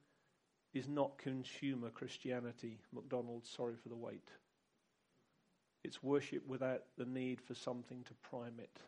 is 0.73 0.87
not 0.87 1.17
consumer 1.17 1.89
Christianity. 1.89 2.79
McDonald's, 2.93 3.49
sorry 3.49 3.75
for 3.81 3.89
the 3.89 3.95
wait. 3.95 4.29
It's 5.83 6.03
worship 6.03 6.45
without 6.47 6.83
the 6.97 7.05
need 7.05 7.39
for 7.41 7.53
something 7.53 8.03
to 8.03 8.13
prime 8.15 8.59
it. 8.59 8.79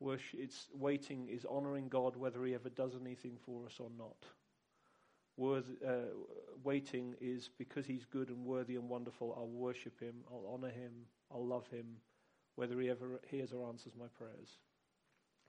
Worship, 0.00 0.40
it's 0.40 0.66
waiting 0.74 1.28
is 1.28 1.46
honoring 1.48 1.88
God 1.88 2.16
whether 2.16 2.44
He 2.44 2.54
ever 2.54 2.68
does 2.68 2.92
anything 3.00 3.36
for 3.44 3.64
us 3.66 3.76
or 3.78 3.90
not. 3.96 4.16
Worth, 5.36 5.64
uh, 5.86 6.12
waiting 6.62 7.14
is 7.20 7.50
because 7.58 7.86
he's 7.86 8.04
good 8.04 8.28
and 8.28 8.44
worthy 8.44 8.76
and 8.76 8.88
wonderful, 8.88 9.34
I'll 9.36 9.48
worship 9.48 9.98
him, 10.00 10.14
I'll 10.30 10.52
honor 10.54 10.70
him, 10.70 10.92
I'll 11.32 11.46
love 11.46 11.66
him, 11.68 11.86
whether 12.54 12.80
he 12.80 12.88
ever 12.88 13.20
hears 13.28 13.52
or 13.52 13.68
answers 13.68 13.94
my 13.98 14.06
prayers. 14.16 14.58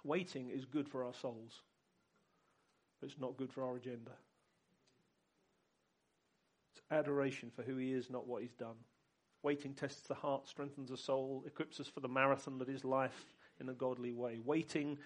Waiting 0.04 0.50
is 0.50 0.66
good 0.66 0.90
for 0.90 1.04
our 1.04 1.14
souls, 1.14 1.62
but 3.00 3.10
it's 3.10 3.20
not 3.20 3.38
good 3.38 3.52
for 3.52 3.64
our 3.64 3.76
agenda. 3.76 4.12
It's 6.74 6.82
adoration 6.92 7.52
for 7.56 7.62
who 7.62 7.78
he 7.78 7.94
is, 7.94 8.10
not 8.10 8.28
what 8.28 8.42
he's 8.42 8.54
done. 8.54 8.76
Waiting 9.44 9.76
tests 9.76 10.08
the 10.08 10.16
heart, 10.16 10.48
strengthens 10.48 10.90
the 10.90 10.98
soul, 10.98 11.44
equips 11.46 11.80
us 11.80 11.88
for 11.88 12.00
the 12.00 12.08
marathon 12.08 12.58
that 12.58 12.70
is 12.70 12.84
life 12.84 13.26
in 13.60 13.70
a 13.70 13.74
godly 13.74 14.12
way. 14.12 14.40
Waiting 14.44 14.98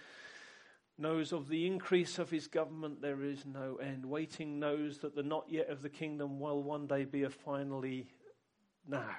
knows 0.99 1.31
of 1.31 1.47
the 1.47 1.65
increase 1.65 2.19
of 2.19 2.29
his 2.29 2.47
government 2.47 3.01
there 3.01 3.23
is 3.23 3.45
no 3.45 3.77
end. 3.77 4.05
Waiting 4.05 4.59
knows 4.59 4.99
that 4.99 5.15
the 5.15 5.23
not 5.23 5.45
yet 5.49 5.69
of 5.69 5.81
the 5.81 5.89
kingdom 5.89 6.39
will 6.39 6.62
one 6.62 6.88
day 6.88 7.05
be 7.05 7.23
a 7.23 7.29
finally 7.29 8.07
now. 8.88 9.15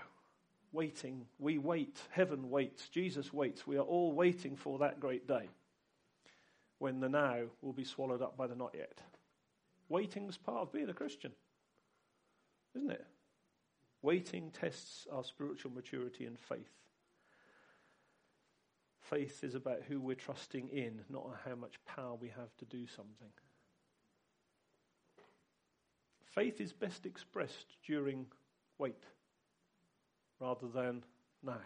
Waiting, 0.73 1.27
we 1.39 1.59
wait. 1.59 2.01
Heaven 2.11 2.51
waits. 2.51 2.89
Jesus 2.89 3.33
waits. 3.33 3.67
We 3.67 3.77
are 3.77 3.85
all 3.85 4.13
waiting 4.13 4.57
for 4.57 4.79
that 4.79 5.01
great 5.01 5.27
day 5.27 5.49
when 6.79 7.01
the 7.01 7.09
now 7.09 7.43
will 7.61 7.73
be 7.73 7.85
swallowed 7.85 8.23
up 8.23 8.37
by 8.37 8.47
the 8.47 8.55
not 8.55 8.75
yet. 8.75 9.01
Waiting 9.89 10.29
is 10.29 10.37
part 10.37 10.59
of 10.59 10.73
being 10.73 10.89
a 10.89 10.95
Christian, 10.95 11.33
isn't 12.77 12.91
it? 12.91 13.05
Waiting 14.03 14.51
tests 14.51 15.07
our 15.13 15.25
spiritual 15.25 15.73
maturity 15.73 16.25
and 16.25 16.39
faith. 16.39 16.71
Faith 19.11 19.43
is 19.43 19.57
about 19.57 19.81
who 19.89 20.01
we're 20.01 20.15
trusting 20.15 20.69
in, 20.69 21.01
not 21.09 21.27
how 21.45 21.57
much 21.57 21.75
power 21.85 22.15
we 22.15 22.29
have 22.29 22.57
to 22.59 22.65
do 22.65 22.87
something. 22.87 23.33
Faith 26.33 26.61
is 26.61 26.73
best 26.73 27.05
expressed 27.07 27.67
during 27.85 28.27
wait 28.79 29.03
rather 30.39 30.69
than 30.69 31.03
now. 31.43 31.61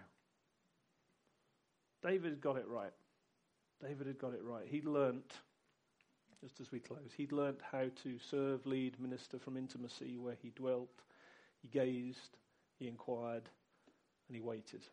David 2.03 2.41
got 2.41 2.57
it 2.57 2.67
right. 2.67 2.93
David 3.83 4.07
had 4.07 4.19
got 4.19 4.33
it 4.33 4.43
right. 4.43 4.65
He'd 4.67 4.87
learnt 4.87 5.35
just 6.41 6.61
as 6.61 6.73
we 6.73 6.81
close. 6.81 7.11
He'd 7.15 7.33
learnt 7.33 7.61
how 7.71 7.87
to 8.05 8.19
serve, 8.19 8.65
lead, 8.65 8.99
minister 8.99 9.39
from 9.39 9.59
intimacy 9.59 10.17
where 10.17 10.37
he 10.41 10.51
dwelt. 10.57 11.03
He 11.61 11.69
gazed, 11.69 12.39
he 12.79 12.89
inquired, 12.89 13.51
and 14.29 14.35
he 14.35 14.41
waited. 14.41 14.87